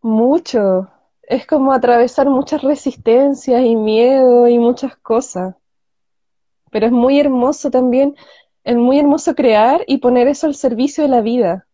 [0.00, 0.88] Mucho.
[1.22, 5.54] Es como atravesar muchas resistencias y miedo y muchas cosas.
[6.70, 8.16] Pero es muy hermoso también,
[8.64, 11.66] es muy hermoso crear y poner eso al servicio de la vida.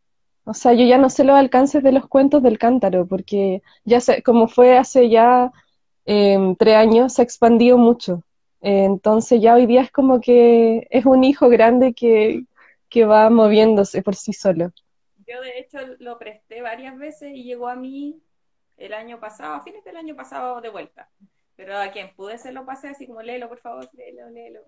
[0.45, 4.01] O sea, yo ya no sé los alcances de los cuentos del cántaro, porque ya
[4.01, 5.53] sé, como fue hace ya
[6.05, 8.25] em, tres años, se ha expandido mucho.
[8.67, 12.45] Entonces ya hoy día es como que es un hijo grande que,
[12.89, 14.73] que va moviéndose por sí solo.
[15.27, 18.23] Yo de hecho lo presté varias veces y llegó a mí
[18.79, 21.11] el año pasado, a fines del año pasado de vuelta.
[21.57, 24.61] Pero a quien pude se lo pasé así como, léelo, por favor, léelo, léelo.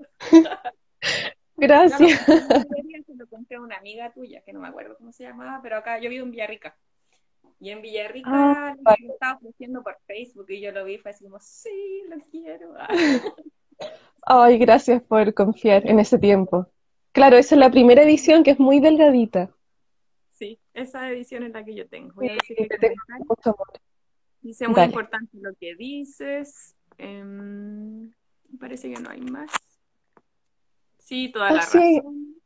[1.56, 2.20] Gracias.
[2.26, 5.78] se lo conté a una amiga tuya, que no me acuerdo cómo se llamaba, pero
[5.78, 6.76] acá yo vivo en Villarrica.
[7.58, 11.24] Y en Villarrica ah, lo estaba ofreciendo por Facebook y yo lo vi, fue así
[11.24, 12.74] como, sí, lo quiero.
[14.22, 16.68] Ay, gracias por confiar en ese tiempo.
[17.12, 19.50] Claro, esa es la primera edición que es muy delgadita.
[20.32, 22.12] Sí, esa edición es la que yo tengo.
[22.14, 22.68] Voy a decir
[24.42, 26.76] Dice muy importante lo que dices.
[26.98, 28.12] Em,
[28.60, 29.50] parece que no hay más.
[30.98, 32.36] Sí, toda la ah, razón.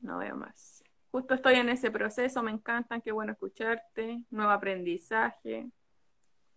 [0.00, 0.82] No veo más.
[1.12, 4.24] Justo estoy en ese proceso, me encantan, qué bueno escucharte.
[4.30, 5.68] Nuevo aprendizaje,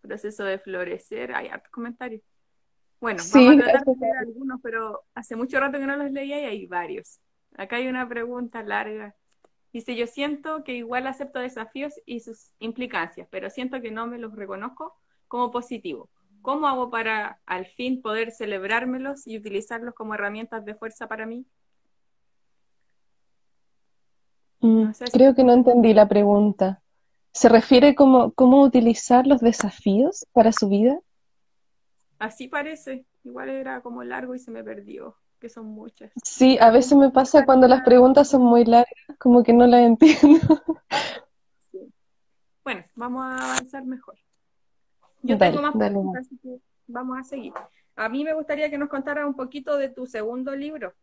[0.02, 1.34] proceso de florecer.
[1.34, 2.22] Hay hartos comentarios.
[3.04, 6.40] Bueno, vamos a tratar de leer algunos, pero hace mucho rato que no los leía
[6.40, 7.20] y hay varios.
[7.58, 9.14] Acá hay una pregunta larga.
[9.74, 14.20] Dice, yo siento que igual acepto desafíos y sus implicancias, pero siento que no me
[14.20, 14.96] los reconozco
[15.28, 16.10] como positivo.
[16.42, 21.46] ¿Cómo hago para al fin poder celebrármelos y utilizarlos como herramientas de fuerza para mí?
[24.62, 26.82] Mm, creo que no entendí la pregunta.
[27.34, 30.98] ¿Se refiere como cómo utilizar los desafíos para su vida?
[32.24, 33.06] Así parece.
[33.26, 36.10] Igual era como largo y se me perdió que son muchas.
[36.24, 39.82] Sí, a veces me pasa cuando las preguntas son muy largas, como que no las
[39.82, 40.40] entiendo.
[42.64, 44.16] Bueno, vamos a avanzar mejor.
[45.22, 47.52] Yo tengo más preguntas, así que vamos a seguir.
[47.98, 50.94] A mí me gustaría que nos contara un poquito de tu segundo libro,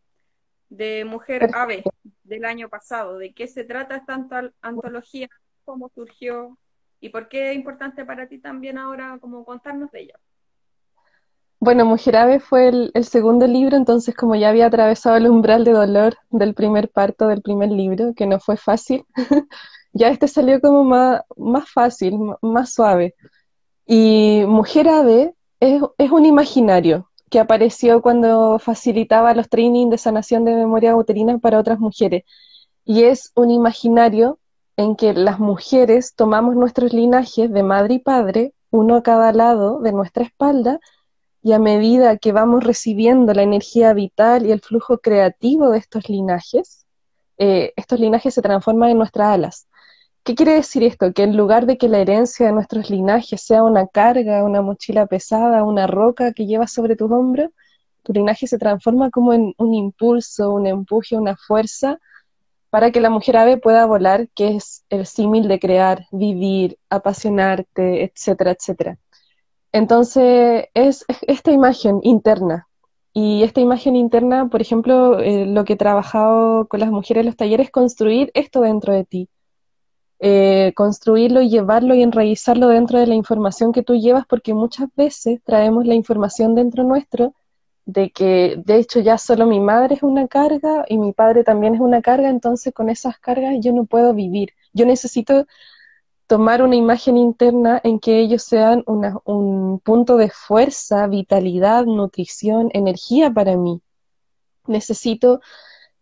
[0.69, 1.83] de Mujer Ave,
[2.23, 3.19] del año pasado.
[3.19, 5.29] ¿De qué se trata esta antología?
[5.63, 6.57] ¿Cómo surgió?
[6.99, 10.19] ¿Y por qué es importante para ti también ahora como contarnos de ella?
[11.63, 15.73] Bueno, Mujer Ave fue el, segundo libro, entonces como ya había atravesado el umbral de
[15.73, 19.05] dolor del primer parto del primer libro, que no fue fácil,
[19.93, 23.13] ya este salió como más, más fácil, más suave.
[23.85, 30.43] Y Mujer Ave es, es un imaginario que apareció cuando facilitaba los trainings de sanación
[30.45, 32.23] de memoria uterina para otras mujeres.
[32.85, 34.39] Y es un imaginario
[34.77, 39.79] en que las mujeres tomamos nuestros linajes de madre y padre, uno a cada lado
[39.81, 40.79] de nuestra espalda,
[41.43, 46.09] y a medida que vamos recibiendo la energía vital y el flujo creativo de estos
[46.09, 46.85] linajes,
[47.37, 49.67] eh, estos linajes se transforman en nuestras alas.
[50.23, 51.13] ¿Qué quiere decir esto?
[51.13, 55.07] Que en lugar de que la herencia de nuestros linajes sea una carga, una mochila
[55.07, 57.49] pesada, una roca que llevas sobre tus hombros,
[58.03, 61.99] tu linaje se transforma como en un impulso, un empuje, una fuerza
[62.69, 68.03] para que la mujer ave pueda volar, que es el símil de crear, vivir, apasionarte,
[68.03, 68.97] etcétera, etcétera.
[69.71, 72.67] Entonces, es esta imagen interna.
[73.13, 77.25] Y esta imagen interna, por ejemplo, eh, lo que he trabajado con las mujeres en
[77.27, 79.29] los talleres es construir esto dentro de ti.
[80.19, 84.87] Eh, construirlo y llevarlo y enraizarlo dentro de la información que tú llevas, porque muchas
[84.95, 87.33] veces traemos la información dentro nuestro
[87.85, 91.75] de que de hecho ya solo mi madre es una carga y mi padre también
[91.75, 94.51] es una carga, entonces con esas cargas yo no puedo vivir.
[94.73, 95.47] Yo necesito
[96.31, 103.29] tomar una imagen interna en que ellos sean un punto de fuerza, vitalidad, nutrición, energía
[103.33, 103.81] para mí.
[104.65, 105.41] Necesito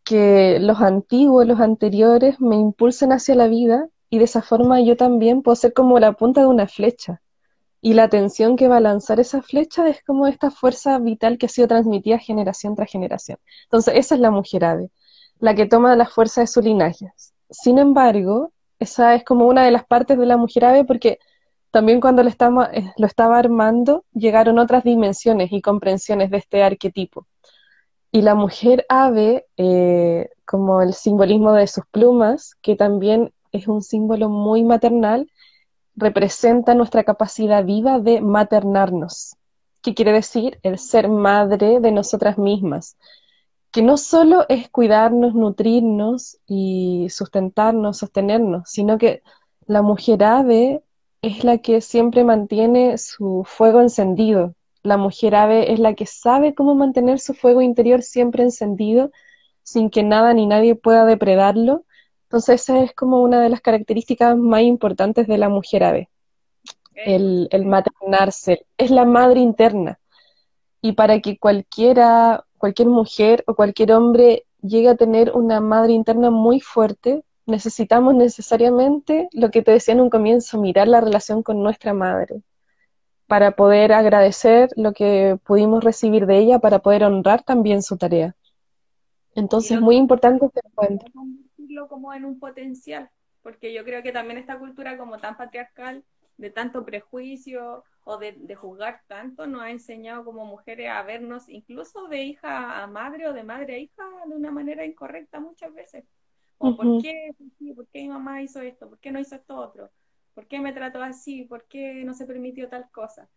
[0.04, 4.96] que los antiguos, los anteriores, me impulsen hacia la vida y de esa forma yo
[4.96, 7.24] también puedo ser como la punta de una flecha.
[7.82, 11.48] Y la atención que va a lanzar esa flecha es como esta fuerza vital que
[11.48, 13.40] ha sido transmitida generación tras generación.
[13.64, 14.92] Entonces, esa es la mujer ave,
[15.40, 17.12] la que toma la fuerza de su linaje.
[17.50, 21.20] Sin embargo, esa es como una de las partes de la mujer ave porque
[21.72, 26.64] también cuando lo, estaba, eh, lo estaba armando llegaron otras dimensiones y comprensiones de este
[26.64, 27.28] arquetipo.
[28.12, 33.84] Y la mujer ave, eh, como el simbolismo de sus plumas, que también es un
[33.84, 35.30] símbolo muy maternal,
[35.96, 39.36] representa nuestra capacidad viva de maternarnos.
[39.84, 40.60] ¿Qué quiere decir?
[40.64, 42.98] El ser madre de nosotras mismas.
[43.72, 49.22] Que no solo es cuidarnos, nutrirnos y sustentarnos, sostenernos, sino que
[49.68, 50.84] la mujer ave
[51.22, 54.56] es la que siempre mantiene su fuego encendido.
[54.82, 59.12] La mujer ave es la que sabe cómo mantener su fuego interior siempre encendido
[59.64, 61.86] sin que nada ni nadie pueda depredarlo.
[62.24, 66.10] Entonces esa es como una de las características más importantes de la mujer ave,
[66.96, 70.00] el, el maternarse, es la madre interna.
[70.82, 76.30] Y para que cualquiera, cualquier mujer o cualquier hombre llegue a tener una madre interna
[76.30, 81.64] muy fuerte, necesitamos necesariamente, lo que te decía en un comienzo, mirar la relación con
[81.64, 82.44] nuestra madre,
[83.26, 88.36] para poder agradecer lo que pudimos recibir de ella, para poder honrar también su tarea.
[89.36, 91.10] Entonces, es muy importante este encuentro.
[91.14, 93.10] Convertirlo como en un potencial,
[93.42, 96.04] porque yo creo que también esta cultura como tan patriarcal,
[96.38, 102.08] de tanto prejuicio o de, juzgar tanto, nos ha enseñado como mujeres a vernos incluso
[102.08, 106.06] de hija a madre o de madre a hija de una manera incorrecta muchas veces.
[106.58, 107.32] O ¿por, qué,
[107.76, 108.90] ¿por qué mi mamá hizo esto?
[108.90, 109.92] ¿Por qué no hizo esto otro?
[110.34, 111.44] ¿Por qué me trató así?
[111.46, 113.30] ¿Por qué no se permitió tal cosa?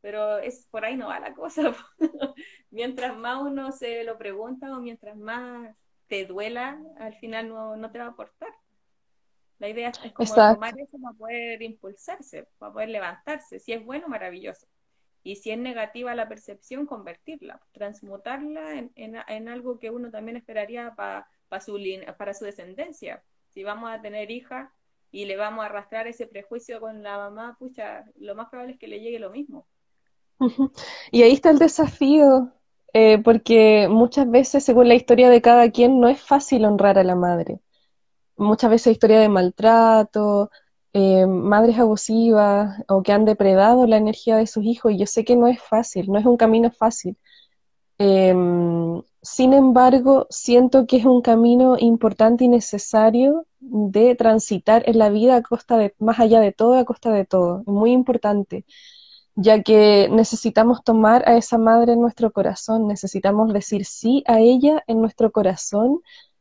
[0.00, 1.74] pero es por ahí no va la cosa.
[2.70, 5.76] mientras más uno se lo pregunta o mientras más
[6.08, 8.50] te duela, al final no, no te va a aportar.
[9.60, 13.60] La idea es como tomar eso para poder impulsarse, para poder levantarse.
[13.60, 14.66] Si es bueno, maravilloso.
[15.22, 20.94] Y si es negativa la percepción, convertirla, transmutarla en, en, algo que uno también esperaría
[20.96, 21.26] para
[21.60, 21.78] su,
[22.16, 23.22] para su descendencia.
[23.50, 24.70] Si vamos a tener hijas
[25.12, 28.78] y le vamos a arrastrar ese prejuicio con la mamá, pucha, lo más probable es
[28.78, 29.66] que le llegue lo mismo.
[31.12, 32.50] Y ahí está el desafío,
[32.94, 37.04] eh, porque muchas veces, según la historia de cada quien, no es fácil honrar a
[37.04, 37.60] la madre.
[38.40, 40.50] Muchas veces historia de maltrato,
[40.94, 45.24] eh, madres abusivas o que han depredado la energía de sus hijos, y yo sé
[45.24, 47.16] que no es fácil, no es un camino fácil.
[47.98, 55.10] Em, sin embargo, siento que es un camino importante y necesario de transitar en la
[55.10, 58.64] vida a costa de, más allá de todo, a costa de todo, muy importante
[59.36, 64.82] ya que necesitamos tomar a esa madre en nuestro corazón, necesitamos decir sí a ella
[64.86, 66.00] en nuestro corazón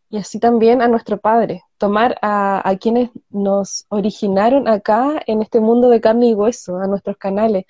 [0.10, 5.89] y así también a nuestro Padre, tomar a, quienes nos originaron acá en este mundo
[5.89, 7.66] de carne y hueso, a nuestros canales,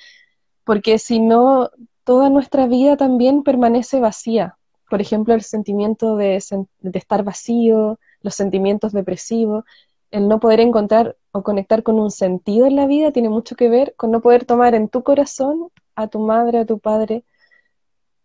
[0.63, 1.69] porque si no,
[2.03, 4.57] toda nuestra vida también permanece vacía.
[4.89, 6.41] Por ejemplo, el sentimiento de,
[6.79, 9.65] de estar vacío, los sentimientos depresivos,
[10.11, 13.69] el no poder encontrar o conectar con un sentido en la vida tiene mucho que
[13.69, 17.23] ver con no poder tomar en tu corazón a tu madre, a tu padre.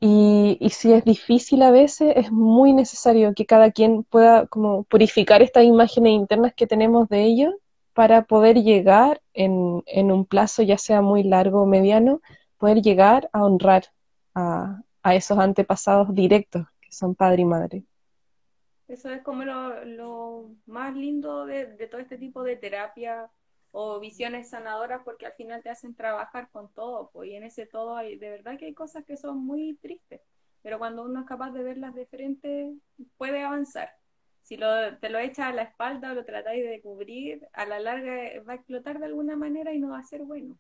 [0.07, 5.40] Y, si es difícil a veces, es muy necesario que cada quien pueda como purificar
[5.40, 7.55] estas imágenes internas que tenemos de ellos
[7.94, 12.20] para poder llegar en, en un plazo, ya sea muy largo o mediano,
[12.59, 13.84] poder llegar a honrar
[14.34, 17.84] a, a esos antepasados directos que son padre y madre.
[18.88, 23.30] Eso es como lo, más lindo de, todo este tipo de terapia
[23.77, 27.97] o visiones sanadoras porque al final te hacen trabajar con todo, y en ese todo
[27.97, 30.20] hay, de verdad que hay cosas que son muy tristes,
[30.62, 32.72] pero cuando uno es capaz de verlas de frente,
[33.16, 33.91] puede avanzar.
[34.43, 34.68] Si lo,
[34.99, 38.12] te lo echas a la espalda o lo tratáis de cubrir, a la larga
[38.49, 40.57] va a explotar de alguna manera y no va a ser bueno.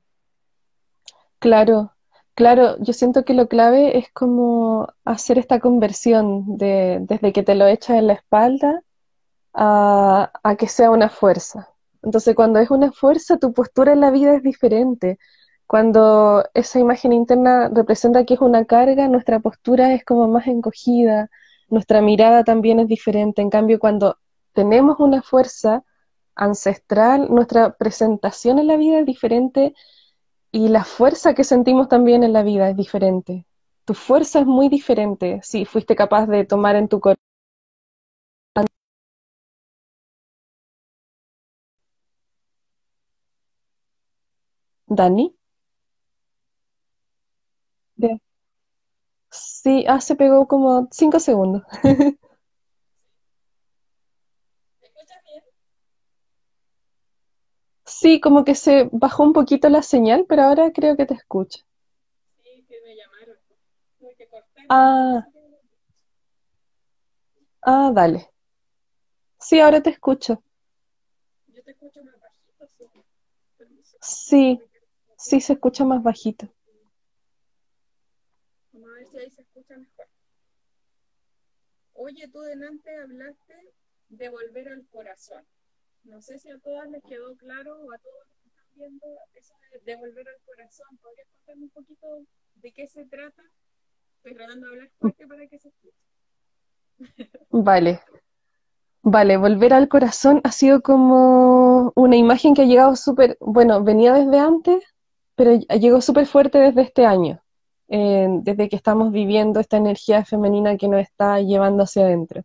[1.38, 1.92] Claro,
[2.34, 7.54] Claro, yo siento que lo clave es como hacer esta conversión de, desde que te
[7.54, 8.82] lo echas en la espalda
[9.54, 11.73] a, a que sea una fuerza.
[12.04, 15.18] Entonces, cuando es una fuerza, tu postura en la vida es diferente.
[15.66, 21.30] Cuando esa imagen interna representa que es una carga, nuestra postura es como más encogida,
[21.68, 23.42] nuestra mirada también es diferente.
[23.42, 24.18] En cambio, cuando
[24.52, 25.82] tenemos una fuerza
[26.34, 29.74] ancestral, nuestra presentación en la vida es diferente
[30.52, 33.46] y la fuerza que sentimos también en la vida es diferente.
[33.84, 37.33] Tu fuerza es muy diferente si fuiste capaz de tomar en tu corazón.
[44.94, 45.34] Dani.
[49.30, 51.62] Sí, ah, se pegó como cinco segundos.
[57.86, 61.60] Sí, como que se bajó un poquito la señal, pero ahora creo que te escucho.
[62.42, 63.36] Sí, que me llamaron.
[64.68, 65.26] Ah,
[67.62, 68.30] ah, dale.
[69.38, 70.42] Sí, ahora te escucho.
[71.48, 72.84] Yo te escucho más bajito, sí.
[74.00, 74.60] Sí,
[75.24, 76.48] sí se escucha más bajito.
[78.72, 80.06] Vamos a ver si ahí se escucha mejor.
[81.94, 83.54] Oye, tú delante hablaste
[84.08, 85.44] de volver al corazón.
[86.02, 89.06] No sé si a todas les quedó claro o a todos los que están viendo
[89.34, 89.54] eso
[89.84, 90.98] de, volver al corazón.
[91.00, 92.06] ¿Podrías contarme un poquito
[92.56, 93.42] ¿De qué se trata?
[94.16, 95.96] Estoy tratando de hablar fuerte para que se escuche.
[97.50, 98.00] Vale.
[99.02, 104.14] Vale, volver al corazón ha sido como una imagen que ha llegado súper, bueno, venía
[104.14, 104.93] desde antes,
[105.34, 107.40] pero llegó súper fuerte desde este año,
[107.88, 112.42] desde que estamos viviendo esta energía femenina que nos está llevando hacia adentro.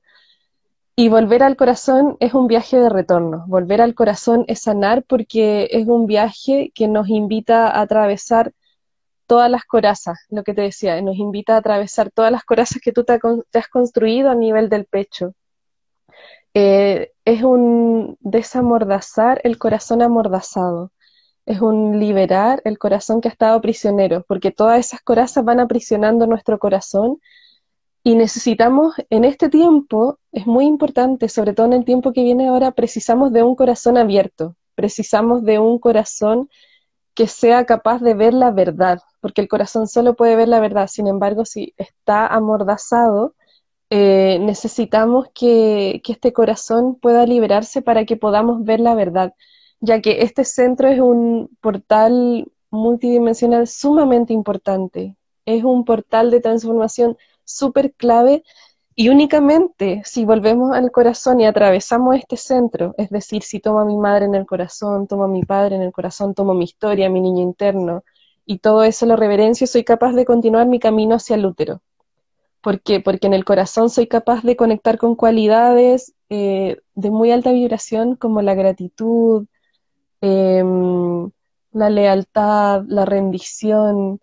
[0.96, 3.46] Y volver al corazón es un viaje de retorno.
[3.48, 8.52] Volver al corazón es sanar porque es un viaje que nos invita a atravesar
[9.30, 12.92] todas las corazas, lo que te decía, nos invita a atravesar todas las corazas que
[12.92, 15.36] tú te, has construido a nivel del pecho.
[16.54, 20.92] Eh, es un desamordazar el corazón amordazado,
[21.50, 26.28] es un liberar el corazón que ha estado prisionero, porque todas esas corazas van aprisionando
[26.28, 27.20] nuestro corazón
[28.04, 32.50] y necesitamos, en este tiempo, es muy importante, sobre todo en el tiempo que viene
[32.50, 36.50] ahora, precisamos de un corazón abierto, precisamos de un corazón
[37.16, 40.88] que sea capaz de ver la verdad, porque el corazón solo puede ver la verdad,
[40.88, 43.34] sin embargo, si está amordazado,
[43.90, 49.34] eh, necesitamos que, que este corazón pueda liberarse para que podamos ver la verdad,
[49.80, 55.16] ya que este centro es un portal multidimensional sumamente importante,
[55.46, 58.44] es un portal de transformación súper clave
[58.96, 63.86] y únicamente si volvemos al corazón y atravesamos este centro, es decir, si tomo a
[63.86, 67.10] mi madre en el corazón, tomo a mi padre en el corazón, tomo mi historia,
[67.10, 68.04] mi niño interno,
[68.46, 71.82] y todo eso lo reverencio, soy capaz de continuar mi camino hacia el útero.
[72.62, 73.00] ¿Por qué?
[73.00, 78.16] Porque en el corazón soy capaz de conectar con cualidades eh, de muy alta vibración
[78.16, 79.48] como la gratitud,
[80.22, 81.30] em,
[81.72, 84.20] la lealtad, la rendición,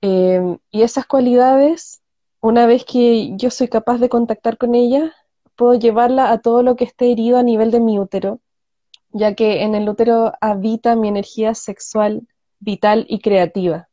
[0.00, 2.02] em, y esas cualidades
[2.42, 5.14] una vez que yo soy capaz de contactar con ella,
[5.56, 8.40] puedo llevarla a todo lo que esté herido a nivel de mi útero,
[9.10, 12.26] ya que en el útero habita mi energía sexual,
[12.58, 13.88] vital y creativa.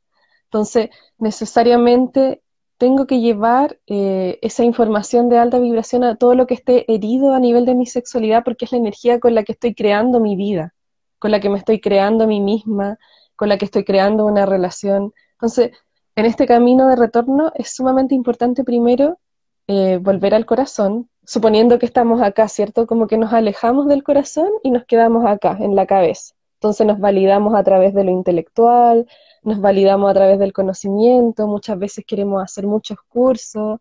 [0.46, 0.90] Entonces,
[1.20, 2.42] necesariamente
[2.80, 7.36] tengo que llevar eh, esa información de alta vibración a todo lo que esté herido
[7.36, 10.36] a nivel de mi sexualidad, porque es la energía con la que estoy creando mi
[10.36, 10.74] vida,
[11.20, 12.98] con la que me estoy creando a mí misma,
[13.36, 15.14] con la que estoy creando una relación.
[15.34, 15.72] Entonces,
[16.16, 19.20] en este camino de retorno es sumamente importante primero
[19.68, 22.88] eh, volver al corazón, suponiendo que estamos acá, ¿cierto?
[22.88, 26.34] Como que nos alejamos del corazón y nos quedamos acá, en la cabeza.
[26.56, 29.08] Entonces nos validamos a través de lo intelectual,
[29.44, 33.80] nos validamos a través del conocimiento, muchas veces queremos hacer muchos cursos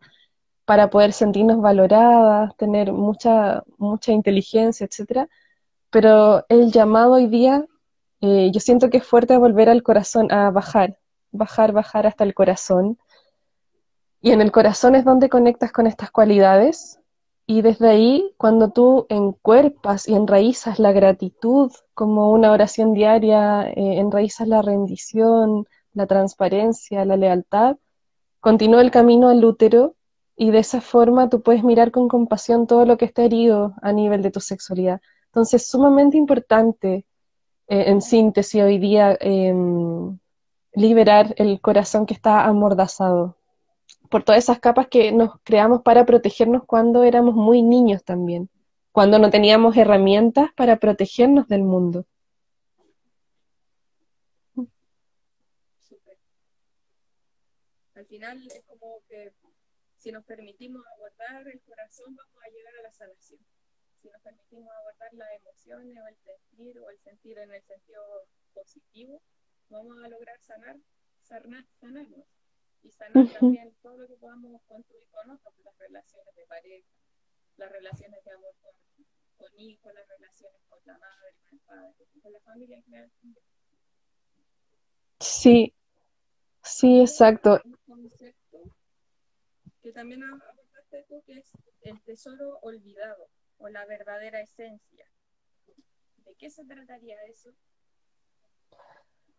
[0.64, 5.28] para poder sentirnos valoradas, tener mucha, mucha inteligencia, etc.
[5.90, 7.64] Pero el llamado hoy día,
[8.20, 10.98] eh, yo siento que es fuerte volver al corazón, a bajar,
[11.32, 12.98] bajar, bajar hasta el corazón.
[14.20, 17.00] Y en el corazón es donde conectas con estas cualidades.
[17.46, 23.98] Y desde ahí, cuando tú encuerpas y enraizas la gratitud como una oración diaria, eh,
[23.98, 27.76] enraizas la rendición, la transparencia, la lealtad,
[28.40, 29.94] continúa el camino al útero
[30.36, 33.92] y de esa forma tú puedes mirar con compasión todo lo que está herido a
[33.92, 35.00] nivel de tu sexualidad.
[35.28, 37.04] Entonces, sumamente importante,
[37.68, 40.18] eh, en síntesis, hoy día em,
[40.72, 43.36] liberar el corazón que está amordazado
[44.10, 48.48] por todas esas capas que nos creamos para protegernos cuando éramos muy niños también,
[48.92, 52.06] cuando no teníamos herramientas para protegernos del mundo.
[57.94, 59.32] Al final es como que
[59.96, 63.40] si nos permitimos abordar el corazón vamos a llegar a la sanación.
[64.08, 68.02] Si nos permitimos abordar las emociones o el sentir o el sentir en el sentido
[68.54, 69.20] positivo,
[69.68, 70.78] vamos a lograr sanar,
[71.20, 72.24] sanar sanarnos
[72.82, 76.88] y sanar también todo lo que podamos construir con otros, las relaciones de pareja,
[77.58, 78.72] las relaciones de amor con,
[79.36, 83.12] con hijos, las relaciones con la madre, con el padre, con la familia en general.
[85.20, 85.74] Sí,
[86.62, 87.60] sí, exacto.
[87.62, 88.74] Un concepto
[89.82, 91.52] que también abordaste tú, que es
[91.82, 93.28] el tesoro olvidado
[93.58, 95.06] o la verdadera esencia.
[96.24, 97.50] ¿De qué se trataría eso?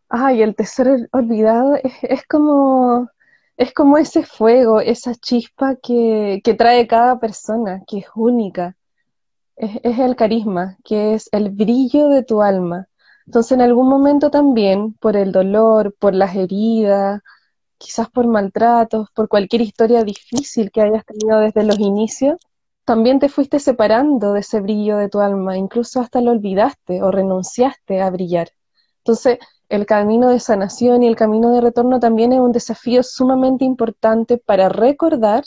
[0.10, 3.10] Ay, el tesoro olvidado es, como,
[3.58, 8.76] es como ese fuego, esa chispa que, trae cada persona, que es única.
[9.56, 12.88] Es, es, el carisma, que es el brillo de tu alma.
[13.26, 17.22] Entonces, en algún momento también, por el dolor, por las heridas,
[17.78, 22.38] quizás por maltratos, por cualquier historia difícil que hayas tenido desde los inicios,
[22.90, 27.12] también te fuiste separando de ese brillo de tu alma, incluso hasta lo olvidaste o
[27.12, 28.50] renunciaste a brillar.
[29.04, 29.38] Entonces,
[29.70, 34.40] el camino de sanación y el camino de retorno también es un desafío sumamente importante
[34.40, 35.44] para recordar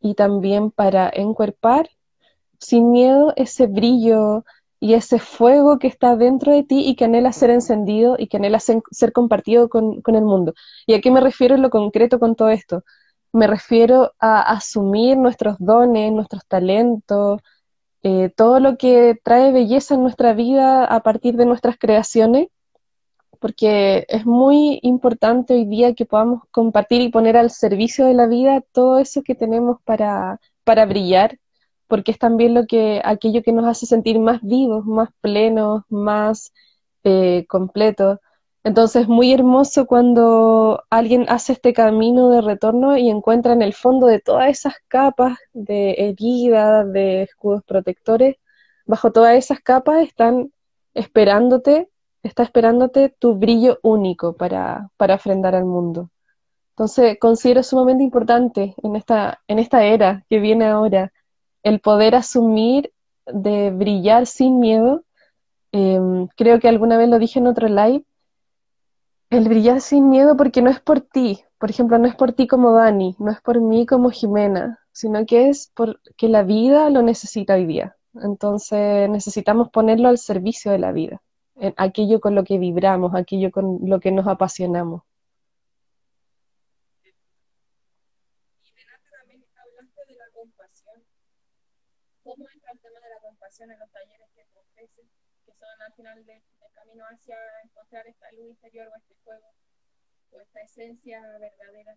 [0.00, 1.88] y también para encuerpar
[2.60, 4.44] sin miedo ese brillo,
[4.78, 8.36] y ese fuego que está dentro de ti y que anhela ser encendido y que
[8.36, 10.54] anhela ser, compartido con, el mundo.
[10.86, 12.84] ¿Y a qué me refiero en lo concreto con todo esto?
[13.32, 17.40] Me refiero a asumir nuestros dones, nuestros talentos,
[18.02, 22.48] eh, todo lo que trae belleza en nuestra vida a partir de nuestras creaciones,
[23.40, 28.26] porque es muy importante hoy día que podamos compartir y poner al servicio de la
[28.26, 31.38] vida todo eso que tenemos para, para brillar,
[31.86, 36.52] porque es también lo que, aquello que nos hace sentir más vivos, más plenos, más
[37.04, 38.18] eh, completos.
[38.68, 43.72] Entonces es muy hermoso cuando alguien hace este camino de retorno y encuentra en el
[43.72, 48.36] fondo de todas esas capas de herida, de escudos protectores,
[48.84, 50.52] bajo todas esas capas están
[50.92, 51.88] esperándote,
[52.22, 56.10] está esperándote tu brillo único para, para ofrendar al mundo.
[56.72, 61.10] Entonces considero sumamente importante en esta, en esta era que viene ahora
[61.62, 62.92] el poder asumir
[63.24, 65.04] de brillar sin miedo.
[65.72, 68.04] Em, creo que alguna vez lo dije en otro live,
[69.30, 72.46] el brillar sin miedo porque no es por ti, por ejemplo, no es por ti
[72.46, 77.02] como Dani, no es por mí como Jimena, sino que es porque la vida lo
[77.02, 77.96] necesita hoy día.
[78.14, 81.20] Entonces necesitamos ponerlo al servicio de la vida,
[81.56, 85.02] en aquello con lo que vibramos, aquello con lo que nos apasionamos.
[92.24, 94.42] ¿Cómo entra el tema de la compasión en los talleres que
[95.46, 96.42] que son al final del
[97.04, 99.46] hacia encontrar esta luz interior o este fuego
[100.32, 101.96] o esta esencia verdadera?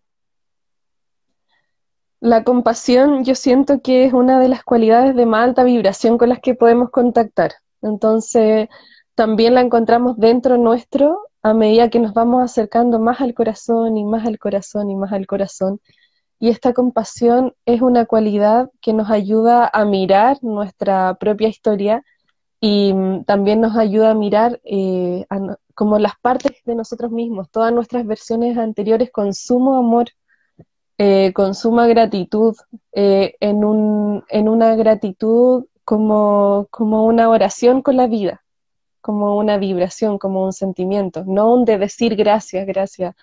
[2.20, 6.28] La compasión yo siento que es una de las cualidades de más alta vibración con
[6.28, 7.52] las que podemos contactar.
[7.82, 8.68] Entonces,
[9.14, 14.04] también la encontramos dentro nuestro a medida que nos vamos acercando más al corazón y
[14.04, 15.80] más al corazón y más al corazón.
[16.38, 22.04] Y esta compasión es una cualidad que nos ayuda a mirar nuestra propia historia
[22.64, 25.26] y mm, también nos ayuda a mirar eh,
[25.74, 30.10] como las partes de nosotros mismos, todas nuestras versiones anteriores con sumo amor,
[30.96, 32.54] eh, con suma gratitud,
[32.92, 38.44] eh, en, un, en una gratitud como, como una oración con la vida,
[39.00, 43.16] como una vibración, como un sentimiento, no un de decir gracias, gracias,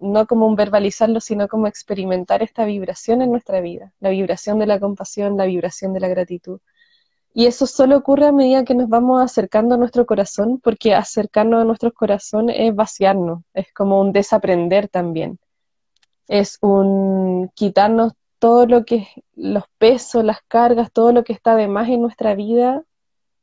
[0.00, 4.66] no como un verbalizarlo, sino como experimentar esta vibración en nuestra vida, la vibración de
[4.66, 6.60] la compasión, la vibración de la gratitud.
[7.38, 11.60] Y eso solo ocurre a medida que nos vamos acercando a nuestro corazón, porque acercarnos
[11.60, 15.38] a nuestro corazón es vaciarnos, es como un desaprender también.
[16.28, 21.68] Es un quitarnos todo lo que los pesos, las cargas, todo lo que está de
[21.68, 22.84] más en nuestra vida,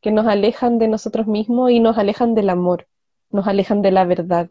[0.01, 2.87] que nos alejan de nosotros mismos y nos alejan del amor,
[3.29, 4.49] nos alejan de la verdad.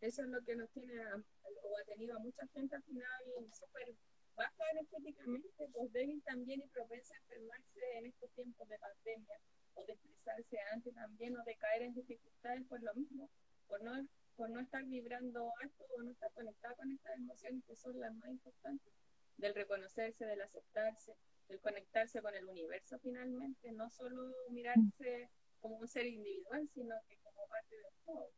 [0.00, 3.10] Eso es lo que nos tiene o ha tenido a mucha gente al final
[3.52, 3.96] súper
[4.40, 9.36] baja energéticamente, pues débil también y propensa a enfermarse en estos tiempos de pandemia
[9.74, 13.28] o de estresarse antes también o de caer en dificultades por lo mismo,
[13.68, 13.92] por no,
[14.36, 18.14] por no estar vibrando alto o no estar conectado con estas emociones que son las
[18.14, 18.92] más importantes,
[19.36, 21.14] del reconocerse, del aceptarse,
[21.48, 25.28] del conectarse con el universo finalmente, no solo mirarse
[25.60, 28.30] como un ser individual, sino que como parte del todo,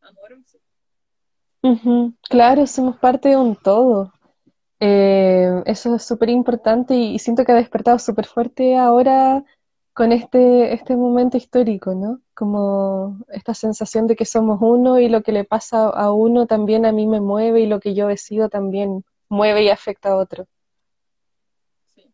[0.00, 0.58] amoroso
[2.28, 4.12] claro, somos parte de un todo.
[4.84, 9.44] Eh, eso es súper importante y, siento que ha despertado súper fuerte ahora
[9.92, 12.20] con este, este momento histórico, ¿no?
[12.34, 16.84] Como esta sensación de que somos uno y lo que le pasa a uno también
[16.84, 20.48] a mí me mueve y lo que yo decido también mueve y afecta a otro.
[21.94, 22.12] Sí.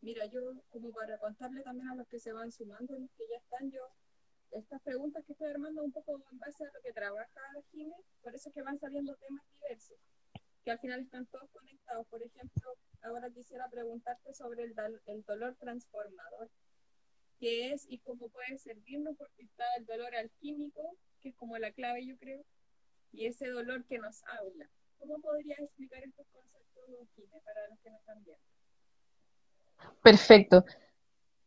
[0.00, 0.40] Mira, yo
[0.70, 3.80] como para contarle también a los que se van sumando, los que ya están, yo
[4.52, 7.40] estas preguntas que estoy armando un poco en base a lo que trabaja
[7.72, 9.98] Jiménez, por eso es que van saliendo temas diversos,
[10.70, 12.06] al final están todos conectados.
[12.08, 14.74] Por ejemplo, ahora quisiera preguntarte sobre el,
[15.24, 16.48] dolor transformador,
[17.38, 21.72] qué es y cómo puede servirnos, porque está el dolor alquímico, que es como la
[21.72, 22.44] clave, yo creo,
[23.12, 24.68] y ese dolor que nos habla.
[24.98, 28.42] ¿Cómo podrías explicar estos conceptos, Jiménez, para los que nos están viendo?
[30.02, 30.64] Perfecto.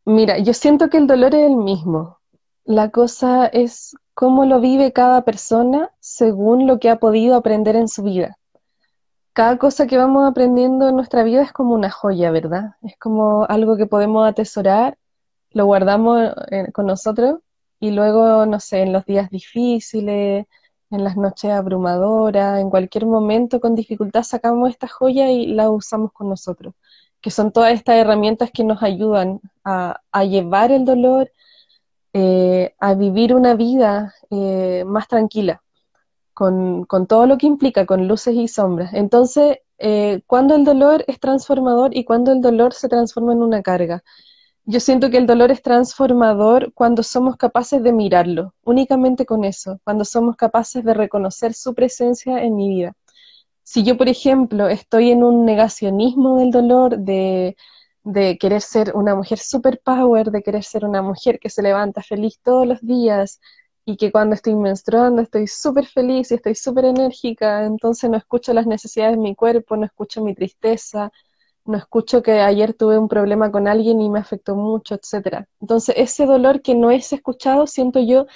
[0.04, 2.18] Mira, yo siento que el dolor es el mismo,
[2.64, 7.88] la cosa es cómo lo vive cada persona según lo que ha podido aprender en
[7.88, 8.38] su vida.
[9.34, 12.76] Cada cosa que vamos aprendiendo en nuestra vida es como una joya, ¿verdad?
[12.82, 14.98] Es como algo que podemos atesorar,
[15.52, 17.40] lo guardamos eh, con nosotros
[17.80, 20.46] y luego, no sé, en los días difíciles,
[20.90, 26.12] en las noches abrumadoras, en cualquier momento con dificultad sacamos esta joya y la usamos
[26.12, 26.74] con nosotros,
[27.22, 31.32] que son todas estas herramientas que nos ayudan a, llevar el dolor,
[32.12, 35.62] eh, a vivir una vida eh, más tranquila,
[36.34, 38.92] con, todo lo que implica, con luces y sombras.
[38.94, 43.62] Entonces, eh, cuando el dolor es transformador y cuando el dolor se transforma en una
[43.62, 44.02] carga.
[44.64, 49.80] yo siento que el dolor es transformador cuando somos capaces de mirarlo, únicamente con eso,
[49.84, 52.94] cuando somos capaces de reconocer su presencia en mi vida.
[53.64, 57.56] Si yo, por ejemplo, estoy en un negacionismo del dolor, de,
[58.04, 62.40] de querer ser una mujer superpower, de querer ser una mujer que se levanta feliz
[62.42, 63.40] todos los días
[63.84, 68.52] y que cuando estoy menstruando estoy súper feliz y estoy súper enérgica, entonces no escucho
[68.54, 71.10] las necesidades de mi cuerpo, no escucho mi tristeza,
[71.64, 75.48] no escucho que ayer tuve un problema con alguien y me afectó mucho, etcétera.
[75.60, 78.26] Entonces, ese dolor que no es escuchado, siento yo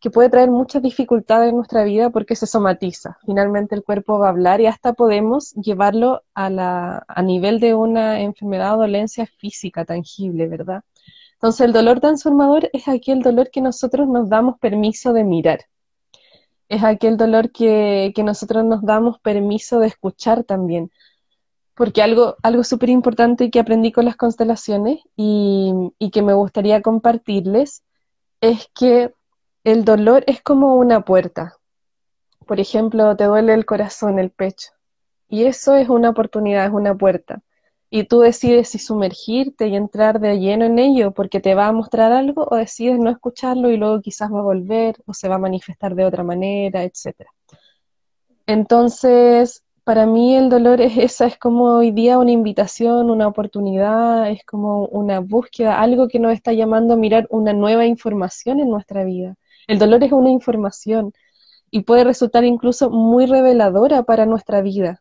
[0.00, 3.18] que puede traer muchas dificultades en nuestra vida porque se somatiza.
[3.26, 7.74] Finalmente el cuerpo va a hablar y hasta podemos llevarlo a, la, a nivel de
[7.74, 10.82] una enfermedad o dolencia física tangible, ¿verdad?
[11.36, 15.66] Entonces el dolor transformador es aquel dolor que nosotros nos damos permiso de mirar.
[16.68, 20.90] Es aquel dolor que, que nosotros nos damos permiso de escuchar también
[21.76, 26.80] porque algo, algo súper importante que aprendí con las constelaciones y, y, que me gustaría
[26.80, 27.84] compartirles
[28.40, 29.12] es que
[29.62, 31.58] el dolor es como una puerta.
[32.46, 34.70] Por ejemplo, te duele el corazón, el pecho.
[35.28, 37.42] Y eso es una oportunidad, es una puerta.
[37.96, 41.72] Y tú decides si sumergirte y entrar de lleno en ello porque te va a
[41.72, 45.36] mostrar algo o decides no escucharlo y luego quizás va a volver o se va
[45.36, 47.24] a manifestar de otra manera, etc.
[48.46, 54.28] Entonces, para mí el dolor es esa, es como hoy día una invitación, una oportunidad,
[54.28, 58.68] es como una búsqueda, algo que nos está llamando a mirar una nueva información en
[58.68, 59.36] nuestra vida.
[59.68, 61.14] El dolor es una información
[61.70, 65.00] y puede resultar incluso muy reveladora para nuestra vida.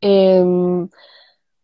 [0.00, 0.88] Em,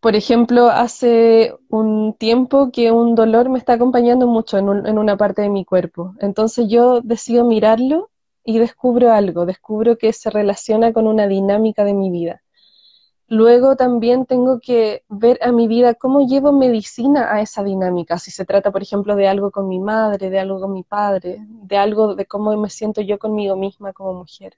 [0.01, 5.43] por ejemplo, hace un tiempo que un dolor me está acompañando mucho en, una parte
[5.43, 6.15] de mi cuerpo.
[6.19, 8.09] Entonces yo decido mirarlo
[8.43, 12.41] y descubro algo, descubro que se relaciona con una dinámica de mi vida.
[13.27, 18.31] Luego también tengo que ver a mi vida cómo llevo medicina a esa dinámica, si
[18.31, 21.77] se trata, por ejemplo, de algo con mi madre, de algo con mi padre, de
[21.77, 24.57] algo de cómo me siento yo conmigo misma como mujer.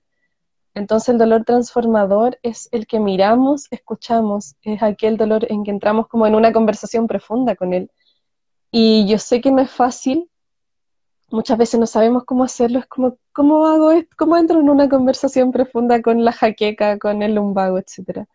[0.75, 6.07] Entonces el dolor transformador es el que miramos, escuchamos, es aquel dolor en que entramos
[6.07, 7.91] como en una conversación profunda con él.
[8.71, 10.29] Y yo sé que no es fácil,
[11.29, 14.15] muchas veces no sabemos cómo hacerlo, es como, ¿cómo hago esto?
[14.17, 18.27] ¿Cómo entro en una conversación profunda con la jaqueca, con el lumbago, etcétera?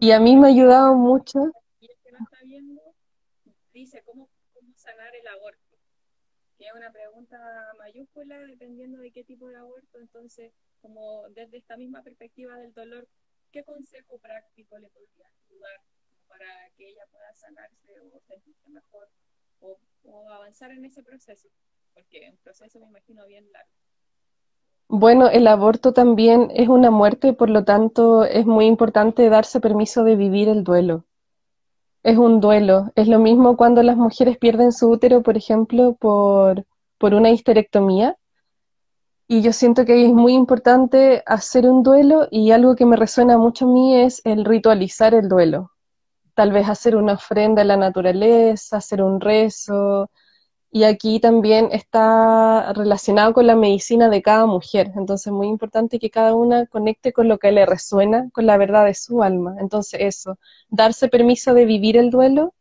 [0.00, 1.52] y a mí me ha ayudado mucho.
[1.80, 2.82] Y el que no está viendo
[3.72, 5.63] dice, ¿cómo, cómo sanar el aborto?
[6.66, 7.38] Es una pregunta
[7.78, 13.06] mayúscula dependiendo de qué tipo de aborto, entonces, como desde esta misma perspectiva del dolor,
[13.52, 15.80] ¿qué consejo práctico le podría ayudar
[16.26, 16.46] para
[16.76, 19.08] que ella pueda sanarse o sentirse mejor
[19.60, 21.48] o, o avanzar en ese proceso?
[21.94, 23.70] porque es un proceso me imagino bien largo.
[24.88, 30.04] Bueno, el aborto también es una muerte, por lo tanto es muy importante darse permiso
[30.04, 31.04] de vivir el duelo.
[32.04, 32.92] Es un duelo.
[32.94, 36.64] Es lo mismo cuando las mujeres pierden su útero, por ejemplo, por,
[36.98, 38.16] por una histerectomía.
[39.26, 43.38] Y yo siento que es muy importante hacer un duelo y algo que me resuena
[43.38, 45.72] mucho a mí es el ritualizar el duelo.
[46.34, 50.10] Tal vez hacer una ofrenda a la naturaleza, hacer un rezo,
[50.74, 54.90] y aquí también está relacionado con la medicina de cada mujer.
[54.96, 58.56] Entonces es muy importante que cada una conecte con lo que le resuena, con la
[58.56, 59.54] verdad de su alma.
[59.60, 60.36] Entonces eso,
[60.68, 62.54] darse permiso de vivir el duelo,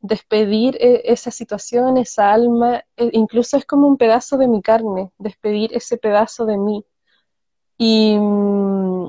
[0.00, 5.10] despedir eh, esa situación, esa alma, e incluso es como un pedazo de mi carne,
[5.18, 6.84] despedir ese pedazo de mí.
[7.78, 9.08] Y mm,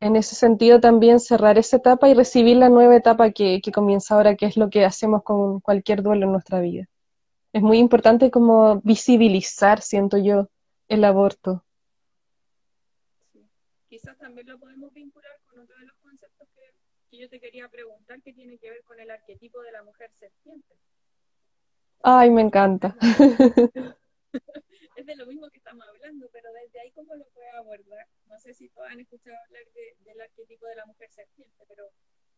[0.00, 4.36] en ese sentido también cerrar esa etapa y recibir la nueva etapa que comienza ahora,
[4.36, 6.88] que es lo que hacemos con cualquier duelo en nuestra vida
[7.52, 10.48] es muy importante como visibilizar, siento yo,
[10.88, 11.64] el aborto.
[13.88, 18.22] Quizás también lo podemos vincular con otro de los conceptos que, yo te quería preguntar,
[18.22, 20.76] que tiene que ver con el arquetipo de la mujer serpiente.
[22.02, 22.96] Ay, me encanta.
[24.96, 28.06] es de lo mismo que estamos hablando, pero desde ahí cómo lo puedo abordar.
[28.26, 29.64] No sé si todos han escuchado hablar
[30.04, 31.90] del arquetipo de la mujer serpiente, pero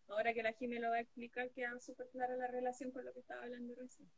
[0.09, 3.13] ahora que la Jimé lo va a explicar, queda súper clara la relación con lo
[3.13, 4.09] que estaba hablando recién.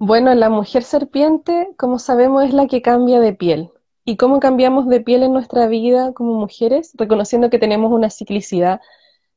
[0.00, 3.70] Bueno, la mujer serpiente, como sabemos, es la que cambia de piel.
[4.04, 6.92] ¿Y cómo cambiamos de piel en nuestra vida como mujeres?
[6.94, 8.80] Reconociendo que tenemos una ciclicidad.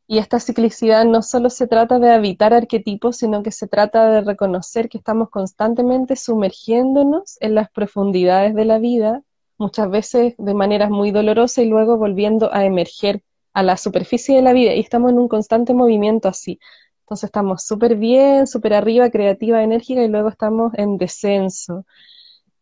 [0.08, 4.22] Y esta ciclicidad no solo se trata de habitar arquetipos, sino que se trata de
[4.22, 9.24] reconocer que estamos constantemente sumergiéndonos en las profundidades de la vida,
[9.58, 14.44] muchas veces de maneras muy dolorosas y luego volviendo a emerger a la superficie de
[14.44, 14.76] la vida.
[14.76, 16.60] Y estamos en un constante movimiento así.
[17.12, 21.86] Entonces estamos súper bien, súper arriba, creativa, enérgica y luego estamos en descenso.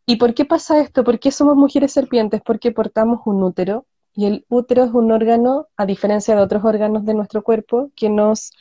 [0.08, 1.04] ¿Y por qué pasa esto?
[1.04, 2.42] ¿Por qué somos mujeres serpientes?
[2.44, 7.06] Porque portamos un útero y el útero es un órgano, a diferencia de otros órganos
[7.06, 8.52] de nuestro cuerpo, que nos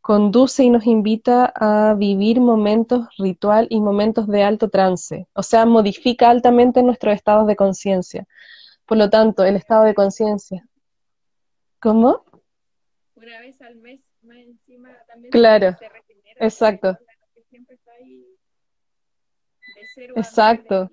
[0.00, 5.66] conduce y nos invita a vivir momentos ritual y momentos de alto trance, o sea,
[5.66, 8.26] modifica altamente nuestros estados de conciencia.
[8.86, 10.66] Por lo tanto, el estado de conciencia.
[11.78, 12.24] ¿Cómo?
[13.14, 14.07] Una vez al mes,
[15.22, 16.46] también Claro, se regenera.
[16.46, 16.98] exacto,
[17.34, 18.38] que siempre está ahí
[19.76, 20.74] de cero exacto.
[20.76, 20.90] a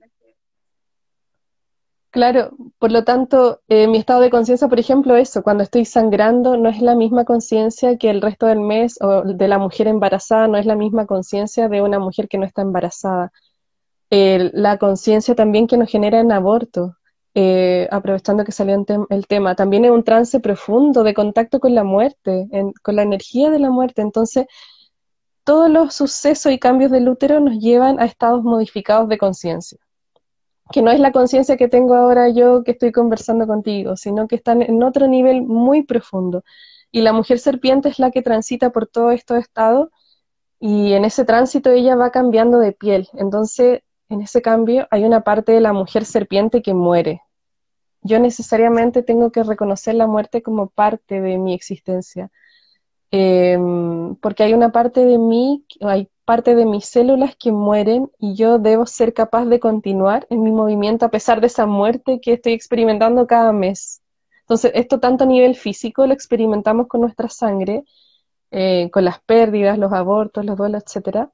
[2.11, 6.55] Claro, por lo tanto, eh, mi estado de conciencia, por ejemplo, eso, cuando estoy sangrando,
[6.55, 10.47] no es la misma conciencia que el resto del mes o de la mujer embarazada,
[10.47, 13.34] no es la misma conciencia de una mujer que no está embarazada.
[14.09, 16.95] La conciencia también que nos genera en aborto,
[17.36, 21.75] eh, aprovechando que salió tem- el tema, también es un trance profundo de contacto con
[21.75, 24.01] la muerte, en- con la energía de la muerte.
[24.01, 24.47] Entonces,
[25.43, 29.77] todos los sucesos y cambios del útero nos llevan a estados modificados de conciencia
[30.71, 34.36] que no es la conciencia que tengo ahora yo que estoy conversando contigo, sino que
[34.36, 36.43] están en otro nivel muy profundo.
[36.91, 39.89] Y la mujer serpiente es la que transita por todos estos estados
[40.59, 43.09] y en ese tránsito ella va cambiando de piel.
[43.13, 47.21] Entonces, en ese cambio hay una parte de la mujer serpiente que muere.
[48.05, 52.29] Yo necesariamente tengo que reconocer la muerte como parte de mi existencia.
[53.09, 58.35] Em, porque hay una parte de mí, hay parte de mis células que mueren y
[58.35, 62.33] yo debo ser capaz de continuar en mi movimiento a pesar de esa muerte que
[62.33, 64.01] estoy experimentando cada mes.
[64.41, 67.85] Entonces, esto tanto a nivel físico lo experimentamos con nuestra sangre,
[68.51, 71.31] eh, con las pérdidas, los abortos, los duelos, etcétera,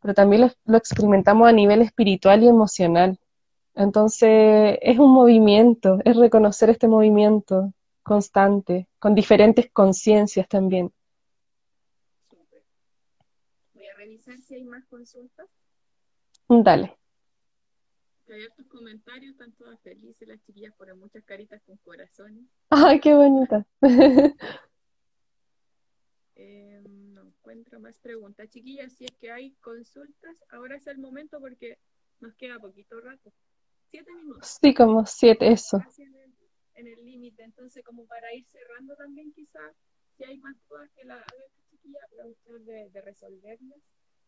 [0.00, 3.18] pero también lo, lo experimentamos a nivel espiritual y emocional.
[3.74, 10.92] Entonces, es un movimiento, es reconocer este movimiento constante, con diferentes conciencias también.
[12.28, 12.62] Súper.
[13.74, 15.48] Voy a revisar si hay más consultas.
[16.48, 16.96] Dale.
[18.28, 22.44] Hay otros comentarios, están todas felices, las chiquillas ponen muchas caritas con corazones.
[22.70, 23.66] Ay, qué bonita.
[26.34, 28.48] Eh, no encuentro más preguntas.
[28.48, 31.78] Chiquillas, si es que hay consultas, ahora es el momento porque
[32.20, 33.32] nos queda poquito rato.
[33.92, 35.78] Siete minutos, Sí, como siete, eso.
[36.74, 37.42] en el límite.
[37.44, 39.76] Entonces, como para ir cerrando también, quizás,
[40.16, 41.24] si hay más dudas que la
[41.70, 43.78] chiquilla, aprovechar de, de resolverlas.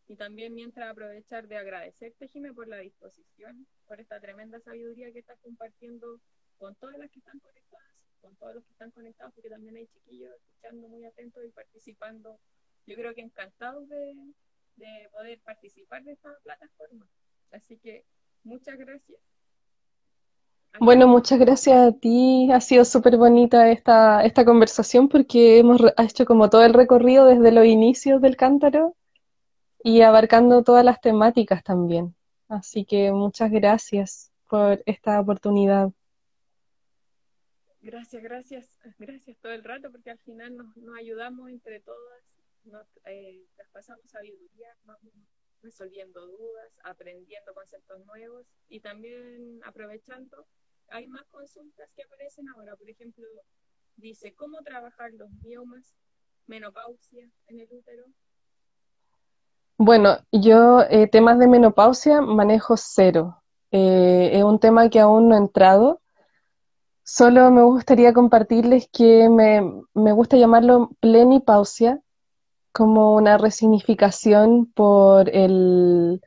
[0.06, 5.20] Y también mientras aprovechar de agradecerte, Jimé, por la disposición, por esta tremenda sabiduría que
[5.20, 6.20] estás compartiendo
[6.58, 7.88] con todas las que están conectadas,
[8.20, 12.38] con todos los que están conectados, porque también hay chiquillos escuchando muy atentos y participando.
[12.86, 14.14] Yo creo que encantados de,
[14.76, 17.08] de poder participar de esta plataforma.
[17.50, 18.04] Así que
[18.42, 19.18] muchas gracias.
[20.80, 22.50] Bueno, muchas gracias a ti.
[22.52, 27.52] Ha sido súper bonita esta, esta conversación porque hemos hecho como todo el recorrido desde
[27.52, 28.96] los inicios del cántaro
[29.82, 32.14] y abarcando todas las temáticas también.
[32.48, 35.90] Así que muchas gracias por esta oportunidad.
[37.80, 42.24] Gracias, gracias, gracias todo el rato porque al final nos, nos ayudamos entre todas,
[42.64, 45.12] nos eh, traspasamos sabiduría, vamos
[45.62, 50.46] resolviendo dudas, aprendiendo conceptos nuevos y también aprovechando,
[50.90, 53.24] hay más consultas que aparecen ahora, por ejemplo,
[53.96, 55.94] dice cómo trabajar los miomas,
[56.46, 58.04] menopausia en el útero.
[59.76, 63.42] Bueno, yo eh, temas de menopausia manejo cero.
[63.72, 66.00] Eh, es un tema que aún no he entrado.
[67.02, 72.00] Solo me gustaría compartirles que me, me gusta llamarlo plenipausia,
[72.72, 76.20] como una resignificación por el,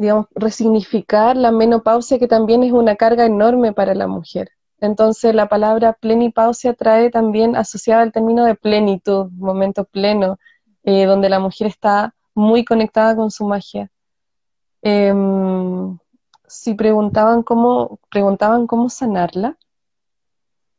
[0.00, 4.50] digamos, resignificar la menopausia, que también es una carga enorme para la mujer.
[4.78, 10.38] Entonces, la palabra plenipausia trae también asociada al término de plenitud, momento pleno,
[10.84, 13.90] eh, donde la mujer está muy conectada con su magia.
[14.80, 15.98] Em,
[16.48, 19.58] si preguntaban cómo, preguntaban cómo sanarla,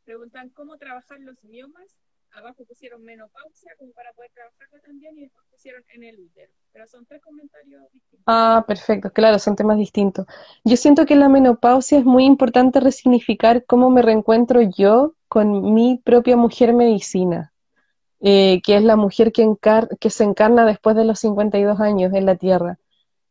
[0.03, 1.95] Preguntan cómo trabajar los miomas,
[2.33, 6.87] abajo pusieron menopausia como para poder trabajarlo también y después pusieron en el útero, pero
[6.87, 8.25] son tres comentarios distintos.
[8.27, 10.25] Ah, perfecto, claro, son temas distintos.
[10.63, 15.73] Yo siento que en la menopausia es muy importante resignificar cómo me reencuentro yo con
[15.73, 17.51] mi propia mujer medicina,
[18.21, 22.13] eh, que es la mujer que, encar- que se encarna después de los 52 años
[22.13, 22.79] en la Tierra.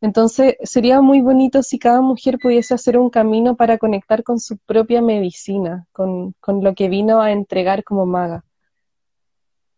[0.01, 4.57] Entonces, sería muy bonito si cada mujer pudiese hacer un camino para conectar con su
[4.59, 8.43] propia medicina, con, con lo que vino a entregar como maga.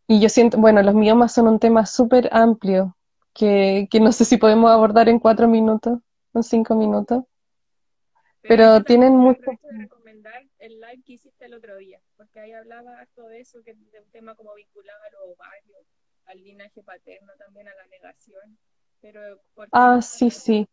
[0.07, 2.95] Y yo siento, bueno, los miomas son un tema súper amplio
[3.33, 5.99] que, que no sé si podemos abordar en cuatro minutos,
[6.33, 7.23] en cinco minutos,
[8.41, 9.41] Pero pero tienen mucho.
[9.71, 13.71] recomendar el live que hiciste el otro día, porque ahí hablaba harto de eso, que
[13.71, 15.87] es de un tema como vinculado a los ovarios,
[16.25, 18.57] al linaje paterno, también a la negación,
[19.01, 19.19] pero
[19.71, 20.67] Ah, sí, no sí.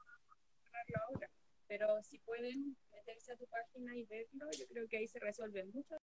[1.09, 1.29] ahora.
[1.67, 5.71] Pero si pueden meterse a tu página y verlo, yo creo que ahí se resuelven
[5.73, 5.99] muchas